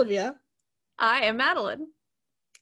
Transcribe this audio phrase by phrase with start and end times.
[0.00, 0.34] Olivia,
[0.98, 1.88] I am Madeline.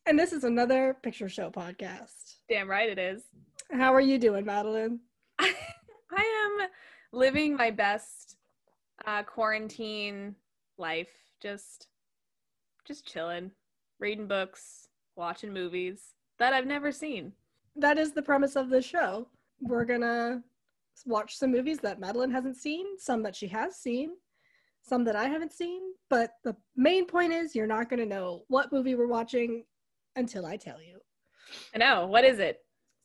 [0.07, 2.38] and this is another picture show podcast.
[2.48, 3.23] Damn right it is.
[3.70, 4.98] How are you doing, Madeline?
[5.38, 5.55] I
[6.10, 6.69] am
[7.12, 8.38] living my best
[9.06, 10.34] uh, quarantine
[10.79, 11.06] life.
[11.41, 11.87] Just,
[12.84, 13.52] just chilling,
[14.01, 17.32] reading books, watching movies that I've never seen.
[17.77, 19.29] That is the premise of this show.
[19.60, 20.43] We're gonna
[21.07, 24.16] watch some movies that Madeline hasn't seen, some that she has seen,
[24.88, 25.80] some that I haven't seen.
[26.10, 29.65] But the main point is, you're not gonna know what movie we're watching
[30.16, 30.98] until I tell you.
[31.74, 32.06] I know.
[32.06, 32.59] What is it?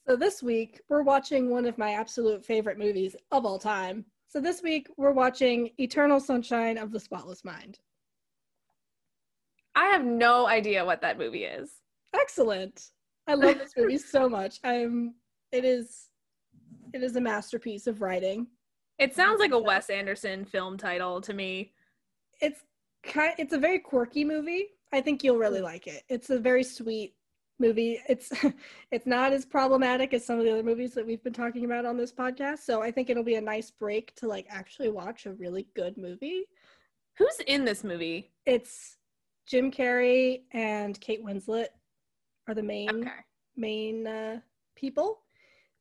[0.08, 4.06] So this week, we're watching one of my absolute favorite movies of all time.
[4.28, 7.80] So this week, we're watching Eternal Sunshine of the Spotless Mind.
[9.76, 11.72] I have no idea what that movie is.
[12.14, 12.90] Excellent.
[13.28, 14.60] I love this movie so much.
[14.64, 15.16] I'm
[15.52, 16.10] it is
[16.94, 18.48] it is a masterpiece of writing.
[19.00, 21.74] It sounds like a Wes Anderson film title to me.
[22.42, 22.62] It's
[23.04, 24.68] kind it's a very quirky movie.
[24.92, 26.04] I think you'll really like it.
[26.10, 27.16] It's a very sweet
[27.60, 28.00] movie.
[28.08, 28.32] It's
[28.92, 31.86] it's not as problematic as some of the other movies that we've been talking about
[31.86, 32.60] on this podcast.
[32.60, 35.98] So I think it'll be a nice break to like actually watch a really good
[35.98, 36.46] movie.
[37.18, 38.32] Who's in this movie?
[38.46, 38.98] It's
[39.48, 41.68] Jim Carrey and Kate Winslet
[42.48, 43.12] are the main Okay.
[43.56, 44.40] main uh,
[44.76, 45.22] people,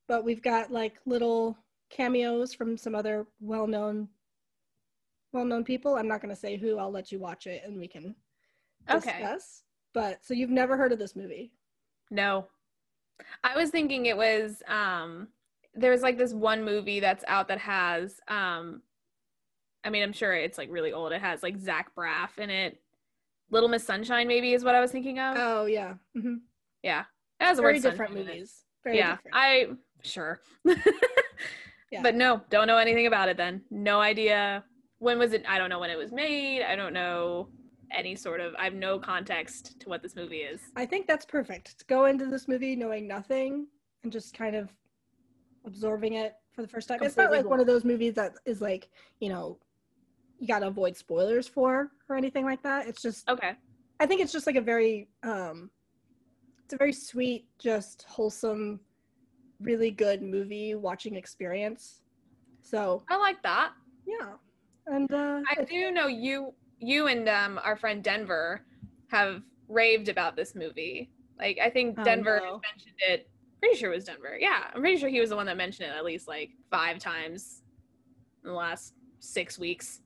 [0.09, 1.57] but we've got like little
[1.93, 4.09] cameos from some other well-known
[5.33, 5.95] well-known people.
[5.95, 6.79] I'm not going to say who.
[6.79, 8.15] I'll let you watch it and we can
[8.87, 9.09] discuss.
[9.09, 9.37] Okay.
[9.95, 11.53] But so you've never heard of this movie?
[12.11, 12.49] No.
[13.45, 15.29] I was thinking it was um
[15.75, 18.83] there's like this one movie that's out that has um
[19.85, 21.13] I mean I'm sure it's like really old.
[21.13, 22.81] It has like Zach Braff in it.
[23.51, 25.37] Little Miss Sunshine maybe is what I was thinking of.
[25.39, 26.37] Oh yeah, hmm
[26.83, 27.05] yeah.
[27.41, 28.35] It has very different sunshine in it.
[28.35, 28.65] movies.
[28.85, 29.17] Very yeah.
[29.17, 29.37] different.
[29.37, 29.67] I
[30.03, 30.41] sure.
[31.93, 32.01] Yeah.
[32.03, 33.61] But no, don't know anything about it then.
[33.71, 34.65] No idea
[34.99, 36.63] when was it I don't know when it was made.
[36.63, 37.49] I don't know
[37.93, 40.61] any sort of I have no context to what this movie is.
[40.75, 41.79] I think that's perfect.
[41.79, 43.67] To go into this movie knowing nothing
[44.03, 44.71] and just kind of
[45.67, 46.99] absorbing it for the first time.
[47.03, 48.89] it's not Completely like one of those movies that is like,
[49.21, 49.59] you know,
[50.39, 52.89] you got to avoid spoilers for or anything like that.
[52.89, 53.53] It's just Okay.
[54.01, 55.71] I think it's just like a very um
[56.65, 58.81] it's a very sweet, just wholesome,
[59.63, 62.03] really good movie watching experience.
[62.63, 63.73] So, I like that.
[64.07, 64.33] yeah.
[64.87, 68.63] And uh I do know you you and um our friend Denver
[69.09, 71.11] have raved about this movie.
[71.39, 72.61] Like I think Oh, Denver no.
[72.73, 73.29] mentioned it.
[73.61, 74.37] Pretty sure it was Denver.
[74.41, 76.99] Yeah, I'm pretty sure he was the one that mentioned it at least like five
[76.99, 77.63] times
[78.43, 80.01] in the last six weeks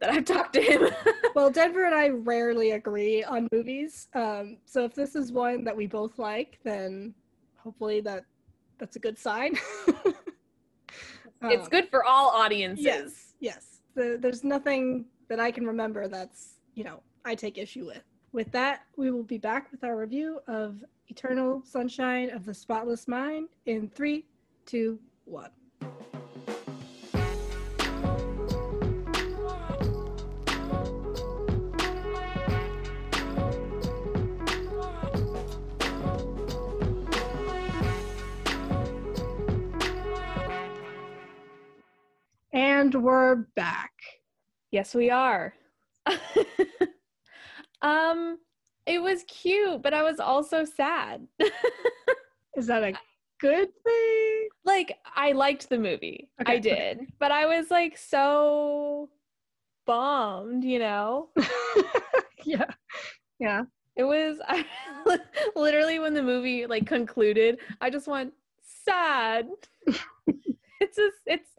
[0.00, 0.88] that I've talked to him.
[1.34, 4.08] well, Denver and I rarely agree on movies.
[4.14, 7.14] Um, so if this is one that we both like, then
[7.56, 8.24] hopefully that
[8.80, 9.56] that's a good sign.
[11.42, 12.84] it's Um, good for all audiences.
[12.84, 13.80] Yes, yes.
[13.94, 18.02] The, there's nothing that I can remember that's you know I take issue with.
[18.32, 23.06] With that, we will be back with our review of Eternal Sunshine of the Spotless
[23.06, 24.24] Mind in three,
[24.66, 25.50] two, one.
[42.80, 43.92] And we're back.
[44.70, 45.52] Yes, we are.
[47.82, 48.38] um,
[48.86, 51.26] it was cute, but I was also sad.
[52.56, 52.94] Is that a
[53.38, 54.48] good thing?
[54.64, 56.30] like I liked the movie.
[56.40, 57.00] Okay, I did.
[57.18, 59.10] But I was like so
[59.84, 61.28] bummed, you know?
[62.46, 62.64] yeah.
[63.38, 63.64] Yeah.
[63.94, 64.64] It was I,
[65.54, 68.32] literally when the movie like concluded, I just went
[68.64, 69.50] sad.
[70.80, 71.50] it's just it's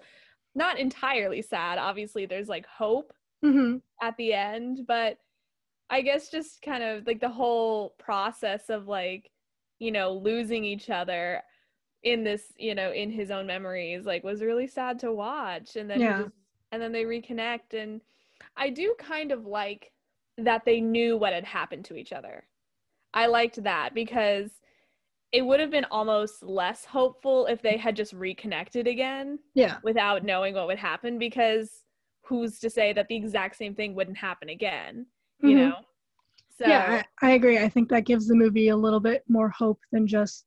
[0.55, 1.77] not entirely sad.
[1.77, 3.13] Obviously there's like hope
[3.43, 5.17] hmm at the end, but
[5.89, 9.29] I guess just kind of like the whole process of like,
[9.79, 11.41] you know, losing each other
[12.03, 15.75] in this, you know, in his own memories, like was really sad to watch.
[15.75, 16.17] And then Yeah.
[16.17, 16.31] just,
[16.71, 17.73] and then they reconnect.
[17.73, 18.01] And
[18.57, 19.91] I do kind of like
[20.37, 22.47] that they knew what had happened to each other.
[23.13, 24.49] I liked that because
[25.31, 29.77] it would have been almost less hopeful if they had just reconnected again Yeah.
[29.83, 31.83] without knowing what would happen because
[32.23, 35.05] who's to say that the exact same thing wouldn't happen again
[35.41, 35.69] you Mhm.
[35.69, 35.75] know
[36.49, 37.57] so yeah, I, I agree.
[37.57, 40.45] I think that gives the movie a little bit more hope than just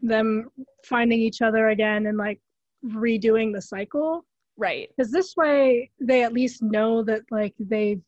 [0.00, 0.48] them
[0.84, 2.38] finding each other again and like
[2.84, 4.24] redoing the cycle.
[4.56, 8.00] right Because this way, they at least know that like they've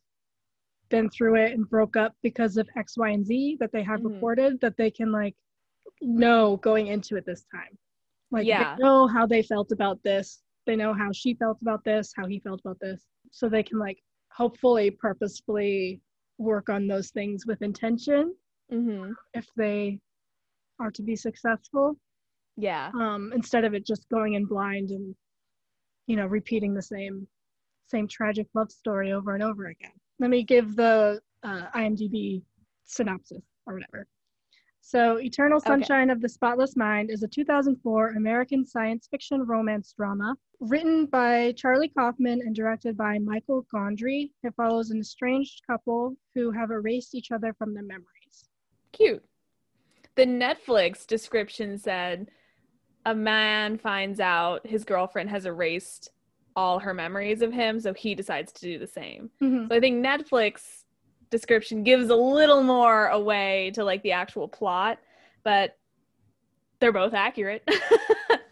[0.91, 4.01] been through it and broke up because of X, Y, and Z that they have
[4.01, 4.13] Mhm.
[4.15, 5.35] recorded that they can like
[6.01, 7.77] know going into it this time.
[8.31, 8.77] Like Yeah.
[8.77, 10.43] they know how they felt about this.
[10.67, 13.07] They know how she felt about this, how he felt about this.
[13.31, 13.99] So they can like
[14.33, 16.01] hopefully purposefully
[16.39, 18.35] work on those things with intention
[18.73, 19.13] Mm-hmm.
[19.35, 19.99] if they
[20.79, 21.97] are to be successful
[22.57, 22.93] Yeah.
[22.95, 25.15] um, instead of it just going in blind and
[26.07, 27.27] you know repeating the same
[27.89, 32.43] same tragic love story over and over again let me give the uh, imdb
[32.85, 34.07] synopsis or whatever
[34.81, 35.69] so eternal Okay.
[35.69, 41.53] sunshine of the spotless mind is a 2004 american science fiction romance drama written by
[41.53, 47.15] charlie kaufman and directed by michael gondry it follows an estranged couple who have erased
[47.15, 48.49] each other from their memories
[48.93, 49.23] Cute.
[50.17, 52.29] The Netflix description said
[53.07, 56.11] a man finds out his girlfriend has erased
[56.57, 59.31] all her memories of him, so he decides to do the same.
[59.41, 59.69] Mhm.
[59.69, 60.80] So I think Netflix
[61.31, 64.99] description gives a little more away to like the actual plot,
[65.45, 65.77] but
[66.81, 67.69] they're both accurate.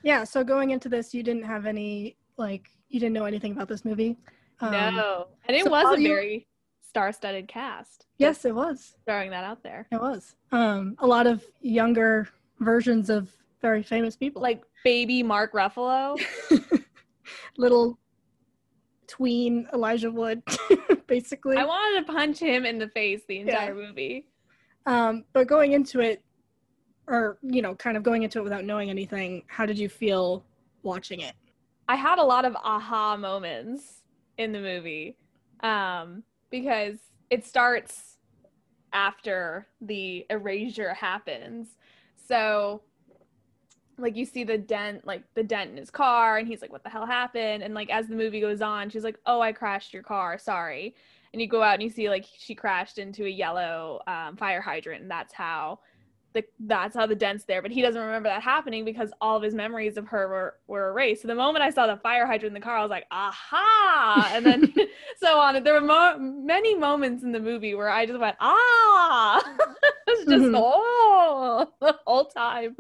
[0.05, 3.69] Yeah, so going into this, you didn't have any like you didn't know anything about
[3.69, 4.17] this movie.
[4.61, 5.27] Um, no.
[5.47, 6.47] And it so was a you- very
[6.81, 8.07] star-studded cast.
[8.17, 8.95] Yes, it was.
[9.07, 9.87] Throwing that out there.
[9.91, 10.37] It was.
[10.53, 12.29] Um, a lot of younger
[12.61, 13.31] versions of
[13.61, 16.19] very famous people, Like baby Mark Ruffalo.
[17.59, 17.99] little
[19.09, 20.43] tween Elijah Wood,
[21.07, 21.57] basically.
[21.57, 24.27] I wanted to punch him in the face the entire movie.
[24.87, 26.23] um, but going into it,
[27.09, 30.45] or you know, kind of going into it without knowing anything, how did you feel
[30.83, 31.35] watching it?
[31.89, 34.03] I had a lot of aha moments
[34.37, 35.17] in the movie
[35.61, 36.99] um, because
[37.31, 38.19] it starts
[38.93, 41.77] after the erasure happens.
[42.17, 42.83] So,
[43.99, 46.83] like, you see the dent, like the dent in his car, and he's like, What
[46.85, 47.63] the hell happened?
[47.63, 50.39] And, like, as the movie goes on, she's like, Oh, I crashed your car.
[50.39, 50.95] Sorry.
[51.33, 54.61] And you go out and you see, like, she crashed into a yellow um, fire
[54.61, 55.81] hydrant, and that's how.
[56.35, 59.43] The, that's how the dent's there, but he doesn't remember that happening because all of
[59.43, 61.23] his memories of her were, were erased.
[61.23, 64.31] So the moment I saw the fire hydrant in the car, I was like, aha!
[64.35, 64.73] And then
[65.17, 65.61] so on.
[65.65, 69.43] There were mo- many moments in the movie where I just went, ah!
[70.07, 70.53] it's just, Mhm.
[70.55, 72.77] oh, the whole time.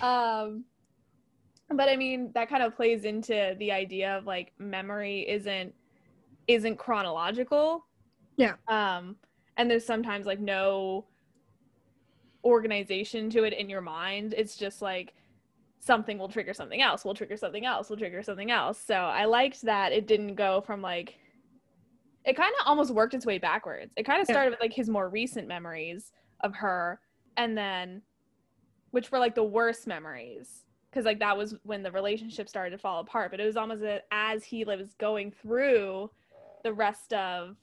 [0.00, 0.64] Um,
[1.68, 5.74] but I mean, that kind of plays into the idea of like memory isn't
[6.48, 7.86] isn't chronological.
[8.36, 8.54] Yeah.
[8.68, 9.16] Um,
[9.56, 11.06] and there's sometimes like no
[12.44, 14.34] organization to it in your mind.
[14.36, 15.14] It's just like
[15.78, 18.78] something will trigger something else, will trigger something else, will trigger something else.
[18.84, 21.18] So I liked that it didn't go from like
[22.24, 23.92] it kind of almost worked its way backwards.
[23.96, 24.34] It kind of Yeah.
[24.34, 27.00] started with like his more recent memories of her
[27.36, 28.02] and then
[28.92, 32.78] which were like the worst memories because like that was when the relationship started to
[32.78, 36.08] fall apart but it was almost a, as he was going through
[36.62, 37.56] the rest of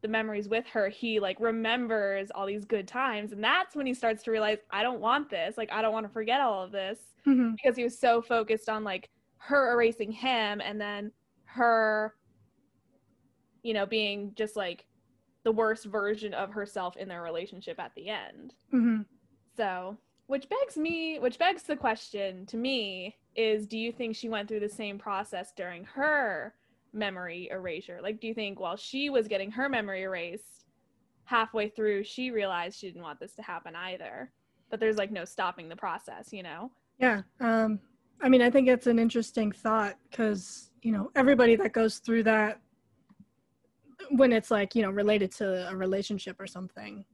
[0.00, 3.92] the memories with her he like remembers all these good times and that's when he
[3.92, 6.70] starts to realize i don't want this like i don't want to forget all of
[6.72, 7.54] this Mhm.
[7.56, 11.10] because he was so focused on like her erasing him and then
[11.44, 12.14] her
[13.62, 14.86] you know being just like
[15.42, 19.04] the worst version of herself in their relationship at the end Mhm.
[19.56, 19.98] so
[20.28, 24.48] which begs me which begs the question to me is do you think she went
[24.48, 26.54] through the same process during her
[26.92, 30.64] memory erasure like do you think while she was getting her memory erased
[31.24, 34.30] halfway through she realized she didn't want this to happen either
[34.70, 37.22] but there's like no stopping the process you know Yeah.
[37.40, 37.80] Um,
[38.20, 42.24] I mean, I think it's an interesting thought because, you know, everybody that goes through
[42.24, 42.60] that
[44.10, 47.04] when it's like, you know, related to a relationship or something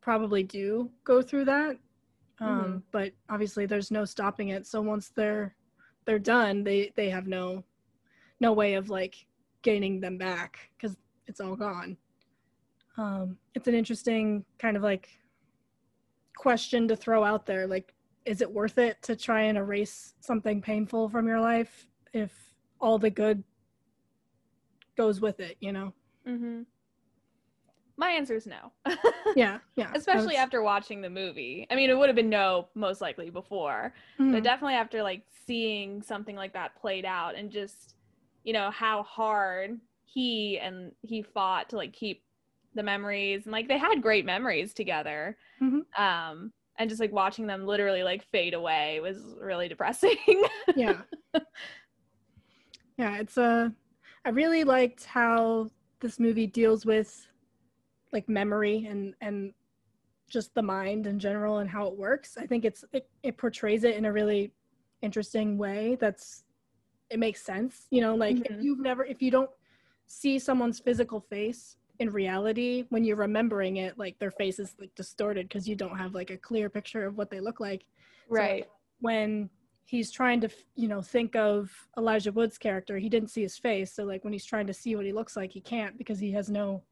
[0.00, 1.76] probably do go through that.
[2.40, 2.82] Um, Mhm.
[2.90, 4.66] but obviously there's no stopping it.
[4.66, 5.54] So once they're
[6.04, 7.64] they're done, they they have no
[8.40, 9.26] no way of like
[9.62, 11.96] gaining them back because it's all gone.
[12.96, 15.08] Um, it's an interesting kind of like
[16.36, 17.66] question to throw out there.
[17.66, 22.54] Like, is it worth it to try and erase something painful from your life if
[22.80, 23.42] all the good
[24.96, 25.56] goes with it?
[25.60, 25.92] You know?
[26.26, 26.62] Mm-hmm.
[27.98, 28.72] My answer is no.
[29.34, 29.90] Yeah, yeah.
[29.94, 31.66] Especially That's- after watching the movie.
[31.70, 34.32] I mean, it would have been no most likely before, Mhm.
[34.32, 37.94] but definitely after like seeing something like that played out and just,
[38.44, 42.22] you know, how hard he and he fought to like keep
[42.74, 45.36] the memories and like they had great memories together.
[45.62, 45.80] Mhm.
[45.98, 50.18] Um, and just like watching them literally like fade away was really depressing.
[50.76, 51.00] yeah
[52.98, 53.68] yeah it's uh
[54.24, 57.26] i really liked how this movie deals with
[58.16, 59.52] like memory and and
[60.28, 63.84] just the mind in general and how it works i think it's it, it portrays
[63.84, 64.50] it in a really
[65.02, 66.44] interesting way that's
[67.10, 68.62] it makes sense you know like if Mhm.
[68.64, 69.50] you've never if you don't
[70.06, 74.94] see someone's physical face in reality when you're remembering it like their face is like
[74.94, 77.82] distorted because you don't have like a clear picture of what they look like
[78.28, 78.66] right.
[79.00, 79.50] when
[79.84, 81.70] he's trying to you know think of
[82.00, 84.96] elijah wood's character he didn't see his face so like when he's trying to see
[84.96, 86.82] what he looks like he can't because he has no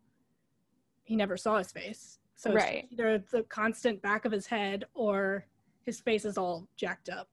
[1.05, 2.19] he never saw his face.
[2.37, 2.89] So it's Right.
[2.91, 5.47] either the constant back of his head or
[5.83, 7.29] his face is all jacked up.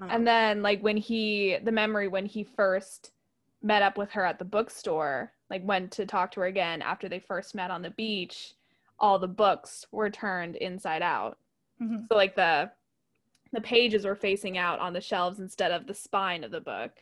[0.00, 3.12] Um, And then like when he the memory when he first
[3.62, 7.08] met up with her at the bookstore, like went to talk to her again after
[7.08, 8.54] they first met on the beach,
[8.98, 11.38] all the books were turned inside out.
[11.80, 12.06] mhm.
[12.08, 12.70] So like the
[13.52, 16.92] the pages were facing out on the shelves instead of the spine of the book.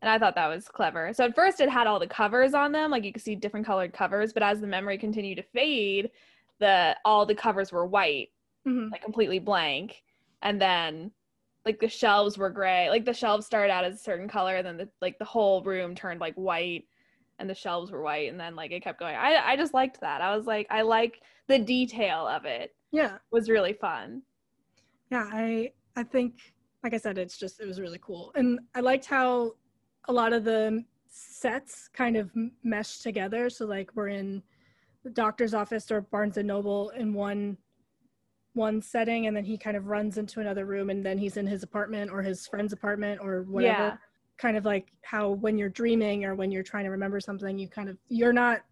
[0.00, 1.12] And I thought that was clever.
[1.12, 3.66] So at first it had all the covers on them, like you could see different
[3.66, 6.10] colored covers, but as the memory continued to fade,
[6.60, 8.30] the all the covers were white
[8.66, 8.90] Mhm.
[8.90, 10.02] like completely blank
[10.42, 11.12] and then
[11.64, 14.66] like the shelves were gray like the shelves started out as a certain color and
[14.66, 16.84] then the, like the whole room turned like white
[17.38, 20.00] and the shelves were white and then like it kept going i i just liked
[20.00, 23.14] that i was like i like the detail of it Yeah.
[23.14, 24.22] It was really fun
[25.10, 26.52] Yeah, I I think
[26.82, 29.52] like I said, it's just it was really cool, and I liked how
[30.08, 33.48] a lot of the sets kind of m- meshed together.
[33.50, 34.42] So like we're in
[35.04, 37.56] the doctor's office or Barnes and Noble in one
[38.54, 41.46] one setting, and then he kind of runs into another room, and then he's in
[41.46, 43.84] his apartment or his friend's apartment or whatever.
[43.84, 43.96] Yeah.
[44.36, 47.68] Kind of like how when you're dreaming or when you're trying to remember something, you
[47.68, 48.62] kind of you're not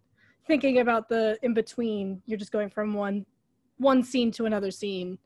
[0.47, 2.21] thinking about the in between.
[2.26, 3.26] You're just going from one
[3.78, 5.19] one scene to another scene.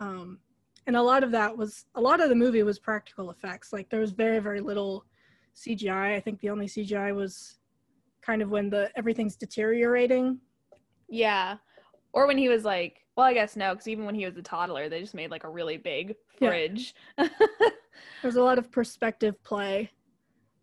[0.00, 0.38] Um,
[0.86, 3.88] and a lot of that was a lot of the movie was practical effects like
[3.88, 5.04] there was very very little
[5.56, 7.58] cgi i think the only cgi was
[8.22, 10.38] kind of when the everything's deteriorating.
[11.08, 11.56] Yeah.
[12.12, 14.42] Or when he was like well i guess no because even when he was a
[14.42, 16.48] toddler they just made like a really big Yeah.
[16.48, 16.94] fridge.
[18.22, 19.90] There's a lot of perspective play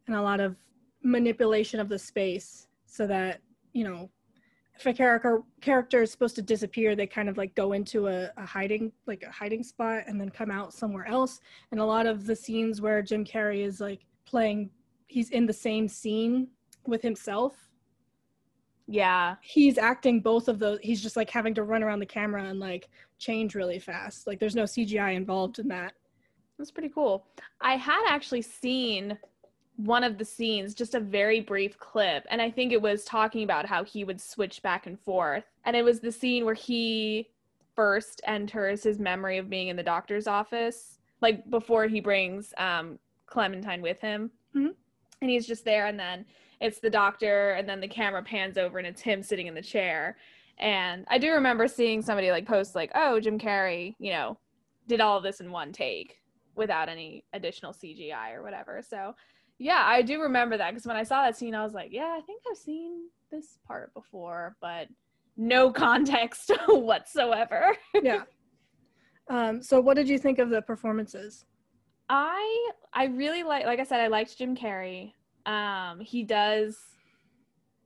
[0.08, 0.56] and a lot of
[1.04, 3.42] manipulation of the space so that
[3.74, 4.10] you know
[4.76, 8.30] if a character character is supposed to disappear they kind of like go into a,
[8.38, 11.42] a hiding like a hiding spot and then come out somewhere else.
[11.72, 14.70] And a lot of the scenes where jim carrey is like playing
[15.10, 16.48] he's in the same scene
[16.88, 17.54] with himself
[18.88, 22.44] yeah he's acting both of those he's just like having to run around the camera
[22.46, 22.90] and like
[23.20, 25.94] change really fast like there's no cgi involved in that
[26.58, 27.26] That's pretty cool.
[27.62, 29.18] I had actually seen
[29.78, 33.44] one of the scenes, just a very brief clip, and I think it was talking
[33.44, 35.46] about how he would switch back and forth.
[35.64, 37.30] And it was the scene where he
[37.76, 43.00] first enters his memory of being in the doctor's office, like before he brings um,
[43.26, 44.32] Clementine with him.
[44.54, 44.76] Mhm.
[45.22, 46.26] And he's just there, and then
[46.62, 49.62] it's the doctor, and then the camera pans over, and it's him sitting in the
[49.62, 50.18] chair.
[50.58, 54.38] And I do remember seeing somebody like post, like, oh, Jim Carrey, you know,
[54.88, 56.20] did all of this in one take
[56.56, 58.82] without any additional CGI or whatever.
[58.82, 59.14] So,
[59.58, 62.16] yeah, I do remember that because when I saw that scene, I was like, yeah,
[62.18, 64.88] I think I've seen this part before, but
[65.40, 67.76] no context whatsoever.
[68.04, 68.24] yeah
[69.30, 71.46] um so what did you think of the performances
[72.10, 75.14] I I really like like I said I liked Jim Carrey.
[75.46, 76.78] Um he does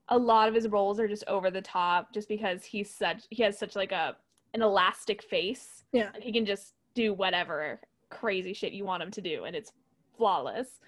[0.10, 3.44] a lot of his roles are just over the top just because he's such he
[3.44, 4.15] has such like a
[4.53, 5.84] an elastic face.
[5.92, 6.12] Yeah.
[6.20, 9.74] He can just do whatever crazy shit you want him to do and it's
[10.15, 10.80] flawless.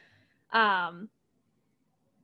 [0.54, 1.10] Um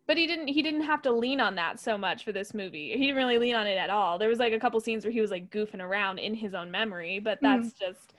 [0.07, 2.91] but he didn't he didn't have to lean on that so much for this movie.
[2.91, 4.17] He didn't really lean on it at all.
[4.17, 6.71] There was like a couple scenes where he was like goofing around in his own
[6.71, 8.13] memory, but that's just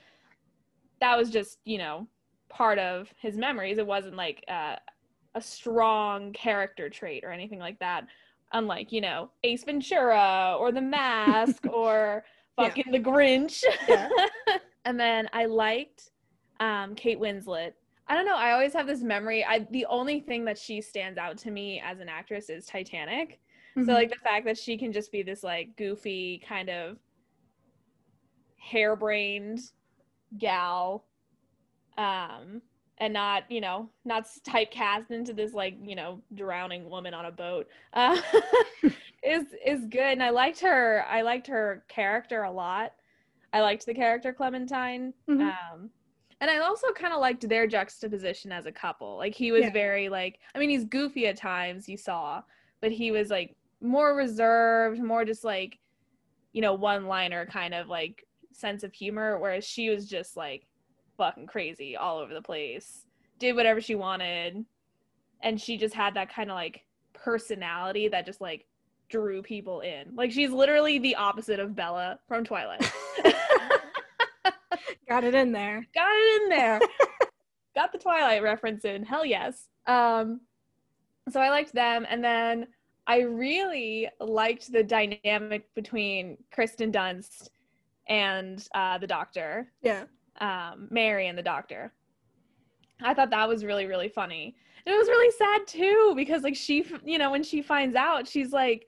[1.00, 2.06] that was just, you know,
[2.52, 3.78] part of his memories.
[3.78, 4.76] It wasn't like uh,
[5.34, 8.06] a strong character trait or anything like that.
[8.52, 12.24] Unlike, you know, Ace Ventura or The Mask or
[12.58, 12.68] Yeah.
[12.68, 13.64] fucking The Grinch.
[13.88, 14.08] Yeah.
[14.84, 16.10] and then I liked
[16.60, 17.72] um, Kate Winslet.
[18.08, 18.36] I don't know.
[18.36, 19.42] I always have this memory.
[19.44, 23.40] I the only thing that she stands out to me as an actress is Titanic.
[23.76, 23.86] Mhm.
[23.86, 26.98] So like the fact that she can just be this like goofy kind of
[28.58, 29.60] harebrained
[30.38, 31.04] gal
[31.98, 32.62] um
[32.98, 37.30] and not you know not typecast into this like you know drowning woman on a
[37.30, 37.68] boat.
[37.92, 38.20] Uh,
[39.22, 40.00] is is good.
[40.12, 42.92] And i liked her i liked her character a lot.
[43.52, 45.12] I liked the character clementine.
[45.28, 45.40] Mhm.
[45.42, 45.90] um
[46.40, 49.16] and i also kind of liked their juxtaposition as a couple.
[49.16, 49.70] Like he was Yeah.
[49.72, 52.42] very like i mean he's goofy at times you saw
[52.80, 55.78] but he was like more reserved more just like
[56.52, 60.66] you know one liner kind of like sense of humor whereas she was just like
[61.22, 63.06] fucking crazy all over the place.
[63.38, 64.64] Did whatever she wanted.
[65.40, 68.66] And she just had that kind of like personality that just like
[69.08, 70.16] drew people in.
[70.16, 72.90] Like she's literally the opposite of bella from twilight.
[75.08, 75.86] Got it in there.
[75.94, 76.80] Got it in there.
[77.76, 79.04] Got the twilight reference in.
[79.04, 79.68] Hell yes.
[79.86, 80.40] Um
[81.30, 82.04] so i liked them.
[82.10, 82.66] And then
[83.06, 87.48] i really liked the dynamic between kirsten dunst
[88.08, 89.70] and uh, the doctor.
[89.82, 90.06] Yeah
[90.42, 91.92] um, Mary and the doctor.
[93.00, 94.54] I thought that was really, really funny.
[94.84, 98.26] And it was really sad too because, like, she, you know, when she finds out,
[98.28, 98.86] she's like,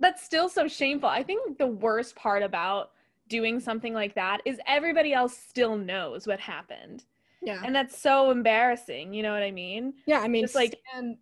[0.00, 1.08] that's still so shameful.
[1.08, 2.90] I think the worst part about
[3.28, 7.04] doing something like that is everybody else still knows what happened.
[7.42, 7.60] Yeah.
[7.64, 9.94] And that's so embarrassing, you know what I mean?
[10.06, 11.16] yeah, I mean, Just like- and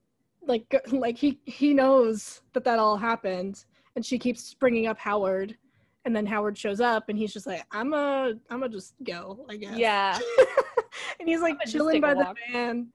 [0.46, 3.64] like like he he knows that that all happened,
[3.96, 5.56] and she keeps bringing up Howard,
[6.06, 9.44] and then Howard shows up, and he's just like, "I'm a I'm a just go,
[9.50, 10.18] I guess." Yeah.
[11.20, 12.88] and he's like chilling by the van, and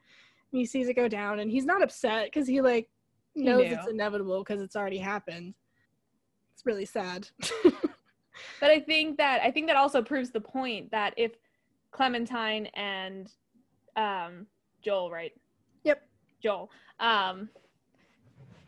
[0.51, 2.89] he sees it go down, and he's not upset because he like
[3.35, 3.75] knows knew.
[3.75, 5.53] it's inevitable because it's already happened.
[6.53, 7.27] It's really sad.
[8.59, 11.33] But I think that I think that also proves the point that if
[11.91, 13.31] Clementine and
[13.95, 14.47] um
[14.81, 15.33] Joel, right?
[15.83, 16.01] Yep.
[16.41, 16.69] Joel.
[16.99, 17.49] Um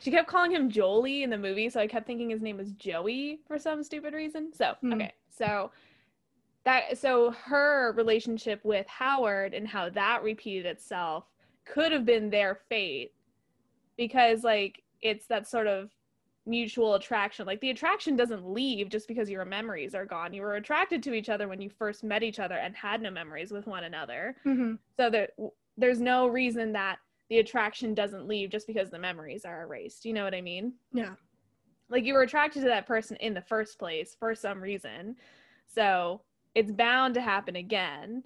[0.04, 2.72] she kept calling him Jolie in the movie, so I kept thinking his name was
[2.74, 4.52] Joey for some stupid reason.
[4.54, 4.94] So, Hmm.
[4.94, 5.14] okay.
[5.30, 5.72] So
[6.66, 11.26] that so her relationship with Howard and how that repeated itself
[11.66, 13.14] could have been their fate
[13.98, 15.90] because like it's that sort of
[16.46, 17.46] mutual attraction.
[17.46, 20.34] Like the attraction doesn't leave just because your memories are gone.
[20.34, 23.10] You were attracted to each other when you first met each other and had no
[23.10, 24.36] memories with one another.
[24.46, 24.78] Mhm.
[24.98, 25.30] So there,
[25.78, 27.00] there's no reason that
[27.34, 30.06] the attraction doesn't leave just because the memories are erased.
[30.06, 30.74] You know what I mean?
[30.94, 31.16] Yeah.
[31.90, 35.16] Like you were attracted to that person in the first place for some reason.
[35.66, 36.22] So
[36.54, 38.22] it's bound to happen again.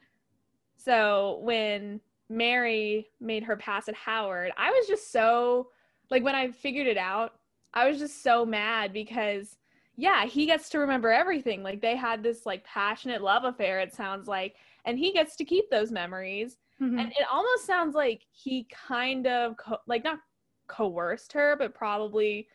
[0.75, 5.69] So when Mary made her pass at Howard, I was just so
[6.11, 7.35] like when I figured it out,
[7.73, 9.55] I was just so mad because
[9.95, 11.63] yeah, he gets to remember everything.
[11.63, 15.45] Like they had this like passionate love affair it sounds like, and he gets to
[15.45, 16.57] keep those memories.
[16.81, 16.99] Mhm.
[16.99, 20.19] And it almost sounds like he kind of co- like not
[20.67, 22.47] coerced her, but probably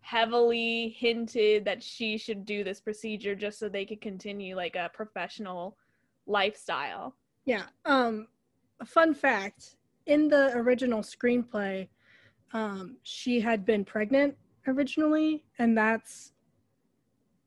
[0.00, 4.90] heavily hinted that she should do this procedure just so they could continue like a
[4.94, 5.76] professional
[6.26, 7.14] lifestyle.
[7.44, 7.66] Yeah.
[7.84, 8.28] Um,
[8.84, 11.88] fun fact: in the original screenplay,
[12.52, 14.36] um, she had been pregnant
[14.66, 16.32] originally, and that's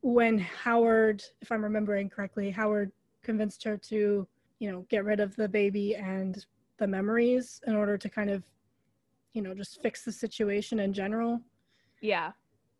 [0.00, 2.90] when Howard, if I'm remembering correctly, Howard
[3.22, 4.26] convinced her to,
[4.62, 6.46] you know, get rid of the baby and
[6.78, 8.44] the memories in order to kind of,
[9.32, 11.40] you know, just fix the situation in general.
[12.00, 12.30] Yeah.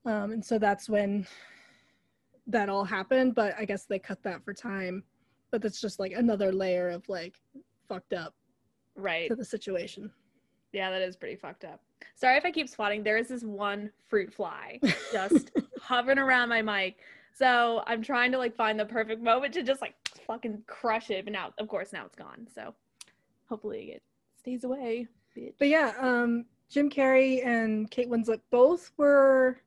[0.05, 1.27] Um, and so that's when
[2.47, 3.35] that all happened.
[3.35, 5.03] But I guess they cut that for time.
[5.51, 7.35] But that's just like another layer of like
[7.89, 8.33] fucked up
[8.95, 9.29] Right.
[9.29, 10.09] to the situation.
[10.73, 11.81] Yeah, that is pretty fucked up.
[12.15, 13.03] Sorry if I keep swatting.
[13.03, 14.79] There is this one fruit fly
[15.11, 15.51] just
[15.83, 16.99] hovering around my mic.
[17.35, 19.95] So I'm trying to like find the perfect moment to just like
[20.27, 21.25] fucking crush it.
[21.25, 22.47] But now, of course, now it's gone.
[22.55, 22.75] So
[23.49, 24.03] hopefully it
[24.39, 25.09] stays away.
[25.37, 25.55] Bitch.
[25.59, 29.59] But yeah, um, Jim Carrey and Kate Winslet both were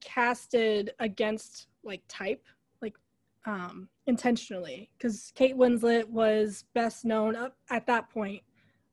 [0.00, 2.44] casted against like type,
[2.82, 2.94] like
[3.46, 8.42] um, intentionally, because Kate Winslet was best known up at that point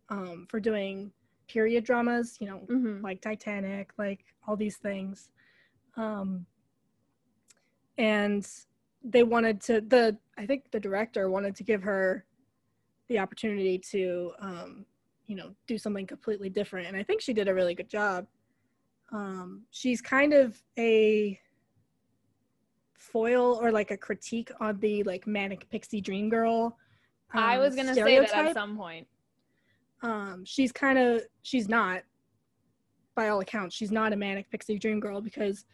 [0.09, 1.11] um, for doing
[1.47, 3.03] period dramas, you know, Mhm.
[3.03, 5.31] like Titanic, like all these things.
[5.95, 6.45] Um,
[7.97, 8.47] and
[9.05, 12.25] they wanted to the I think the director wanted to give her
[13.07, 14.85] the opportunity to um,
[15.27, 18.25] you know do something completely different, and I think she did a really good job.
[19.11, 21.39] Um, she's kind of a
[22.97, 26.77] foil or like a critique on the like manic pixie dream girl.
[27.31, 29.07] I um, was gonna say that at some point.
[30.01, 32.01] um she's kind of she's not
[33.13, 35.65] by all accounts she's not a manic pixie dream girl because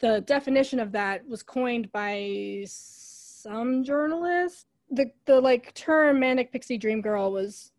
[0.00, 6.76] the definition of that was coined by some journalist the the like term manic pixie
[6.78, 7.72] dream girl was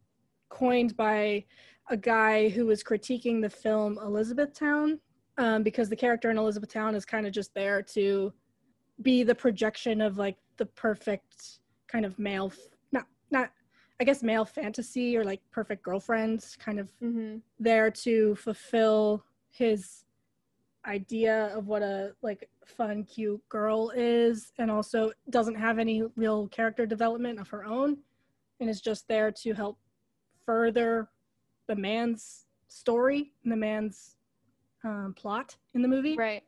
[0.49, 1.43] coined by
[1.89, 4.99] a guy who was critiquing the film elizabethtown
[5.38, 8.32] um, because the character in elizabethtown is kind of just there to
[9.01, 12.58] be the projection of like the perfect kind of male f-
[12.91, 13.51] not not
[13.99, 17.38] I guess male fantasy or like perfect girlfriends kind of Mm-hmm.
[17.60, 20.06] there to fulfill his
[20.86, 26.48] idea of what a like fun cute girl is and also doesn't have any real
[26.48, 27.98] character development of her own
[28.60, 29.78] and is just there to help
[30.46, 31.10] further
[31.67, 34.15] the man's story and the man's
[34.84, 36.44] um, plot in the movie Right.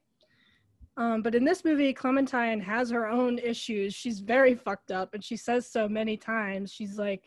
[0.98, 3.93] um, but in this movie, Clementine has her own issues.
[3.93, 6.72] She's very fucked up, and she says so many times.
[6.72, 7.24] She's like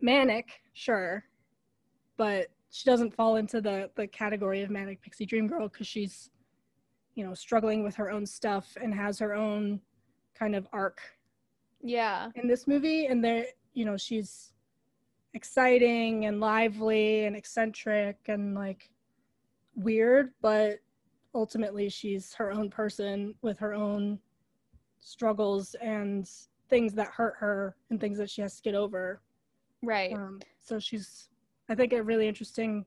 [0.00, 1.24] manic, sure,
[2.16, 6.30] but she doesn't fall into the the category of manic pixie dream girl because she's,
[7.18, 9.80] you know, struggling with her own stuff and has her own
[10.38, 11.00] kind of arc
[11.82, 12.30] Yeah.
[12.36, 13.06] in this movie.
[13.06, 14.52] And there, you know, she's
[15.34, 18.88] exciting and lively and eccentric and like
[19.74, 20.78] weird, but
[21.34, 24.20] ultimately she's her own person with her own
[25.00, 26.30] struggles and
[26.68, 29.20] things that hurt her and things that she has to get over.
[29.82, 30.12] Right.
[30.14, 31.30] Um, so she's,
[31.68, 32.86] I think, a really interesting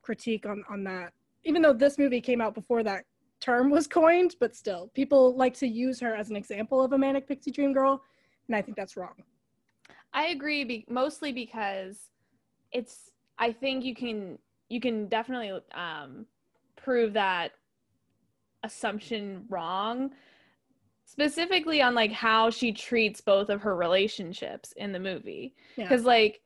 [0.00, 1.12] critique on on that.
[1.44, 3.04] Even though this movie came out before that
[3.40, 6.98] term was coined, but still, people like to use her as an example of a
[6.98, 8.02] manic pixie dream girl,
[8.48, 9.14] and I think that's wrong.
[10.12, 12.10] I agree, be- mostly because
[12.72, 13.10] it's.
[13.38, 16.26] I think you can you can definitely um,
[16.76, 17.52] prove that
[18.62, 20.10] assumption wrong,
[21.04, 25.54] specifically on like how she treats both of her relationships in the movie.
[25.76, 25.84] Yeah.
[25.84, 26.40] Because like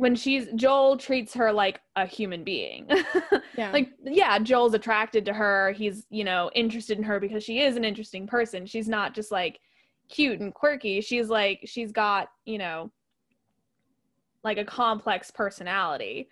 [0.00, 2.88] when she's Joel treats her like a human being.
[3.56, 3.72] Yeah.
[3.72, 5.72] like yeah, Joel's attracted to her.
[5.72, 8.64] He's, you know, interested in her because she is an interesting person.
[8.64, 9.60] She's not just like
[10.08, 11.02] cute and quirky.
[11.02, 12.90] She's like she's got, you know,
[14.42, 16.30] like a complex personality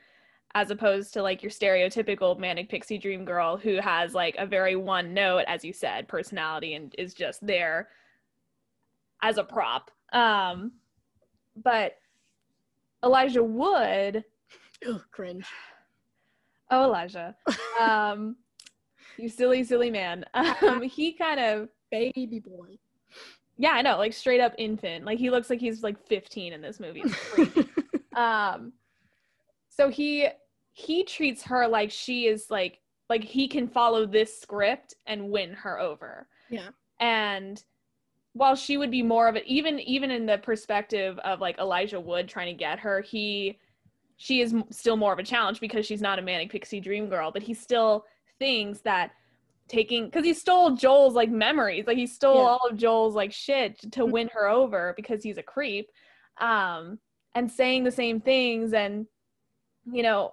[0.55, 4.77] as opposed to like your stereotypical manic pixie dream girl who has like a very
[4.77, 7.89] one note as you said personality and is just there
[9.21, 9.91] as a prop.
[10.15, 10.73] Um
[11.63, 11.97] but
[13.05, 14.25] Elijah Wood
[14.89, 15.47] Ugh, cringe.
[16.71, 17.35] Oh, Elijah.
[17.81, 18.37] Um,
[19.17, 20.25] you silly, silly man.
[20.35, 22.77] Um, he kind of, Baby boy.
[23.57, 25.05] yeah, I know, like straight up infant.
[25.05, 27.05] Like he looks like he's like 15 in this movie.
[28.17, 28.73] Um,
[29.69, 30.27] so he
[30.73, 35.53] he treats her like she is like like he can follow this script and win
[35.53, 36.27] her over.
[36.51, 36.71] Yeah.
[36.99, 37.63] And
[38.35, 42.01] while she would be more of it, even even in the perspective of like Elijah
[42.01, 43.59] Wood trying to get her, he
[44.17, 47.31] she is still more of a challenge because she's not a manic pixie dream girl,
[47.31, 48.05] but he still
[48.39, 49.13] thinks that
[49.69, 52.43] taking because he stole Joel's like memories, like he stole Yeah.
[52.43, 55.89] all of Joel's like shit to win her over because he's a creep,
[56.41, 56.99] um,
[57.35, 59.07] and saying the same things and
[59.91, 60.33] you know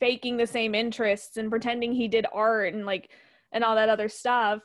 [0.00, 3.10] faking the same interests and pretending he did art and like
[3.52, 4.62] and all that other stuff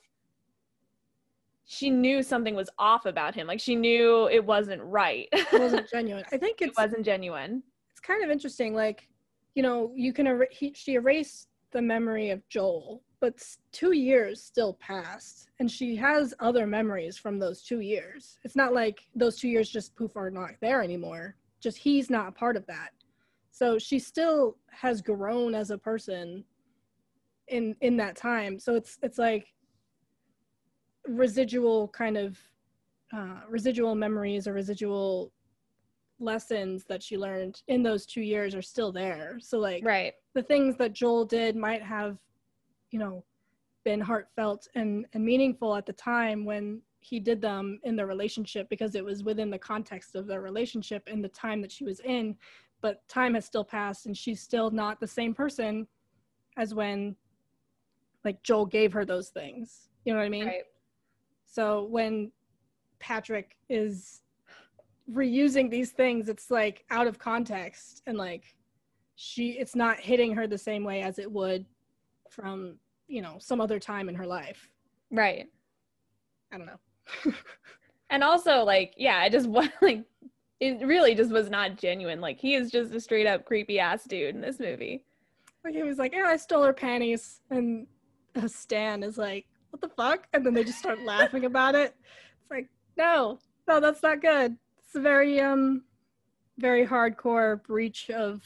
[1.66, 5.90] she knew something was off about him like she knew it wasn't right it wasn't
[5.92, 6.24] genuine.
[6.32, 7.64] I think it wasn't genuine
[7.96, 8.74] it's kind of interesting.
[8.76, 9.08] Like,
[9.54, 14.44] you know, you can er- he, she erased the memory of Joel, but two years
[14.44, 18.38] still passed, and she has other memories from those two years.
[18.44, 21.38] It's not like those two years just poof are not there anymore.
[21.62, 22.90] Just he's not a part of that.
[23.52, 26.44] So she still has grown as a person
[27.48, 28.60] in in that time.
[28.60, 29.54] So it's it's like
[31.08, 32.38] residual kind of
[33.14, 35.32] uh, residual memories or residual
[36.20, 39.38] lessons that she learned in those two years are still there.
[39.40, 42.18] So like right the things that Joel did might have,
[42.92, 43.24] you know,
[43.84, 48.68] been heartfelt and, and meaningful at the time when he did them in the relationship
[48.70, 52.00] because it was within the context of their relationship and the time that she was
[52.02, 52.36] in.
[52.82, 55.88] But time has still passed and she's still not the same person
[56.58, 57.16] as when
[58.24, 59.90] like Joel gave her those things.
[60.04, 60.48] You know what I mean?
[60.48, 60.64] right
[61.56, 62.34] So when
[63.00, 64.24] Patrick is
[65.10, 68.56] reusing these things, it's like out of context and like
[69.16, 71.66] she it's not hitting her the same way as it would
[72.30, 72.76] from,
[73.08, 74.70] you know, some other time in her life.
[75.12, 75.48] right
[76.52, 77.32] I don't know.
[78.10, 80.04] and also like yeah it just was like
[80.60, 84.04] it really just was not genuine like he is just a straight up creepy ass
[84.04, 85.06] dude in this movie
[85.64, 87.88] Like he was like, Yeah, I stole her panties and
[88.36, 90.26] uh, Stan is like, What the fuck?
[90.32, 91.94] And then they just start laughing about it.
[92.42, 94.56] It's like, no, no, that's not good.
[94.80, 95.84] It's a very um
[96.58, 98.42] very hardcore breach of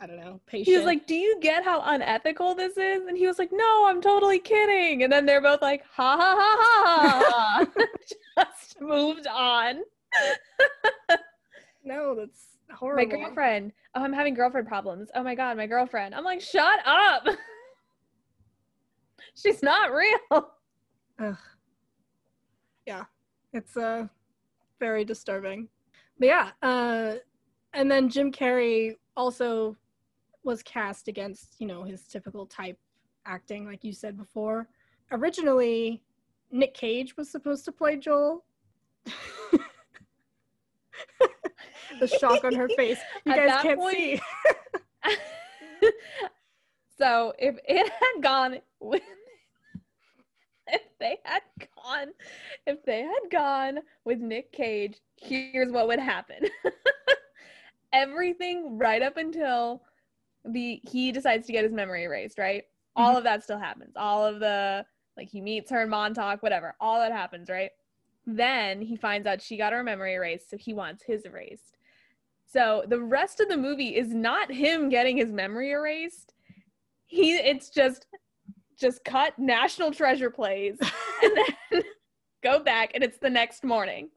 [0.00, 0.66] I don't know, patience.
[0.66, 3.86] he was like do you get how unethical this is and he was like no
[3.88, 7.66] i'm totally kidding and then they're both like ha ha ha ha
[8.50, 9.82] just moved on
[11.84, 13.04] No, that's horrible.
[13.06, 16.80] my girlfriend oh i'm having girlfriend problems oh my god my girlfriend i'm like shut
[16.84, 17.24] up
[19.42, 20.48] she's not real
[21.18, 21.36] Ugh.
[22.86, 23.04] Yeah,
[23.52, 24.06] it's uh
[24.78, 25.68] very disturbing.
[26.18, 27.14] But yeah, uh,
[27.74, 29.76] and then Jim Carrey also
[30.44, 32.78] was cast against you know his typical type
[33.24, 34.68] acting, like you said before.
[35.10, 36.02] Originally,
[36.50, 38.44] Nick Cage was supposed to play Joel.
[42.00, 42.98] the shock on her face.
[43.24, 44.20] You At guys that can't point- see.
[46.98, 49.02] so if it had gone with
[50.72, 51.42] if they had
[51.76, 52.08] gone
[52.66, 56.44] if they had gone with Nick Cage, here's what would happen.
[57.92, 59.82] Everything right up until
[60.44, 62.64] the he decides to get his memory erased, right?
[62.94, 63.18] All mm-hmm.
[63.18, 63.94] of that still happens.
[63.96, 64.84] All of the
[65.16, 66.74] like he meets her in Montauk, whatever.
[66.80, 67.70] All that happens, right?
[68.26, 71.78] Then he finds out she got her memory erased, so he wants his erased.
[72.46, 76.34] So the rest of the movie is not him getting his memory erased.
[77.06, 78.06] He it's just
[78.78, 80.78] just cut National Treasure plays
[81.22, 81.32] and
[81.72, 81.82] then
[82.42, 84.08] go back and it's the next morning.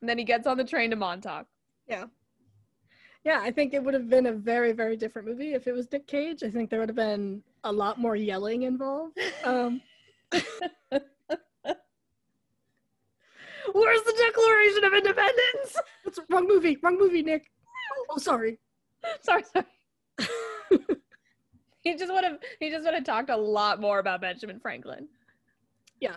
[0.00, 1.46] And then he gets on the train to Montauk.
[1.88, 2.04] yeah,
[3.24, 5.90] Yeah, I think it would have been a very, very different movie if it was
[5.90, 6.42] Nick Cage.
[6.42, 9.18] I think there would have been a lot more yelling involved.
[9.44, 9.80] Um,
[13.72, 15.76] Where's the Declaration of Independence?
[16.04, 16.76] That's wrong movie.
[16.82, 17.50] Wrong movie, Nick.
[18.10, 18.58] Oh, sorry.
[19.22, 19.66] sorry, sorry.
[21.84, 25.06] He just would have he just would have talked a lot more about Benjamin Franklin.
[26.00, 26.16] Yeah,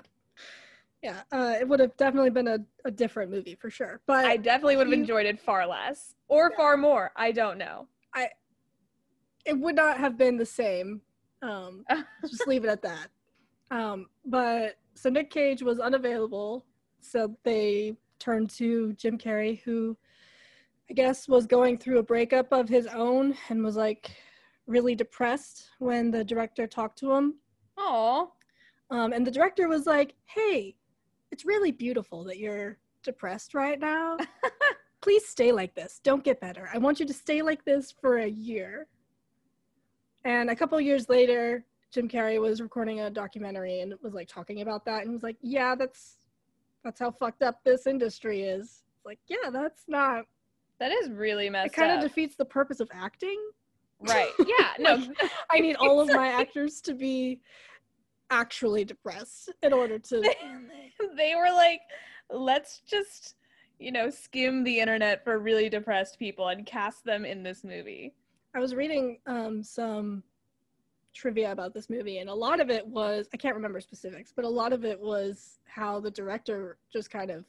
[1.03, 4.01] Yeah, uh, it would have definitely been a, a different movie for sure.
[4.07, 6.15] But I definitely would have enjoyed it far less.
[6.27, 6.57] Or Yeah.
[6.57, 7.11] far more.
[7.15, 7.87] I don't know.
[8.15, 8.29] I
[9.45, 11.01] it would not have been the same.
[11.41, 11.85] Um,
[12.27, 13.09] just leave it at that.
[13.69, 16.65] Um, but so Nick Cage was unavailable,
[17.01, 19.95] so they turned to Jim Carrey, who
[20.89, 24.11] I guess was going through a breakup of his own and was like
[24.67, 27.35] really depressed when the director talked to him.
[27.77, 28.33] Oh.
[28.89, 30.75] Um, and the director was like, "Hey,
[31.31, 34.17] it's really beautiful that you're depressed right now.
[35.01, 35.99] Please stay like this.
[36.03, 36.69] Don't get better.
[36.73, 38.87] I want you to stay like this for a year."
[40.25, 44.61] And a couple years later, Jim Carrey was recording a documentary and was like talking
[44.61, 46.17] about that, and was like, "Yeah, that's
[46.83, 50.25] that's how fucked up this industry is." It's like, yeah, that's not.
[50.79, 53.39] That is really messed It kind of defeats the purpose of acting.
[53.99, 54.31] Right.
[54.39, 54.73] Yeah.
[54.79, 54.95] No.
[54.95, 57.41] Like, I need all of my actors to be
[58.29, 60.21] actually depressed in order to
[61.15, 61.81] they were like,
[62.29, 63.35] let's just,
[63.79, 68.13] you know, skim the internet for really depressed people and cast them in this movie.
[68.55, 70.23] I was reading um, some
[71.13, 74.45] trivia about this movie, and a lot of it was I can't remember specifics, but
[74.45, 77.45] a lot of it was how the director just kind of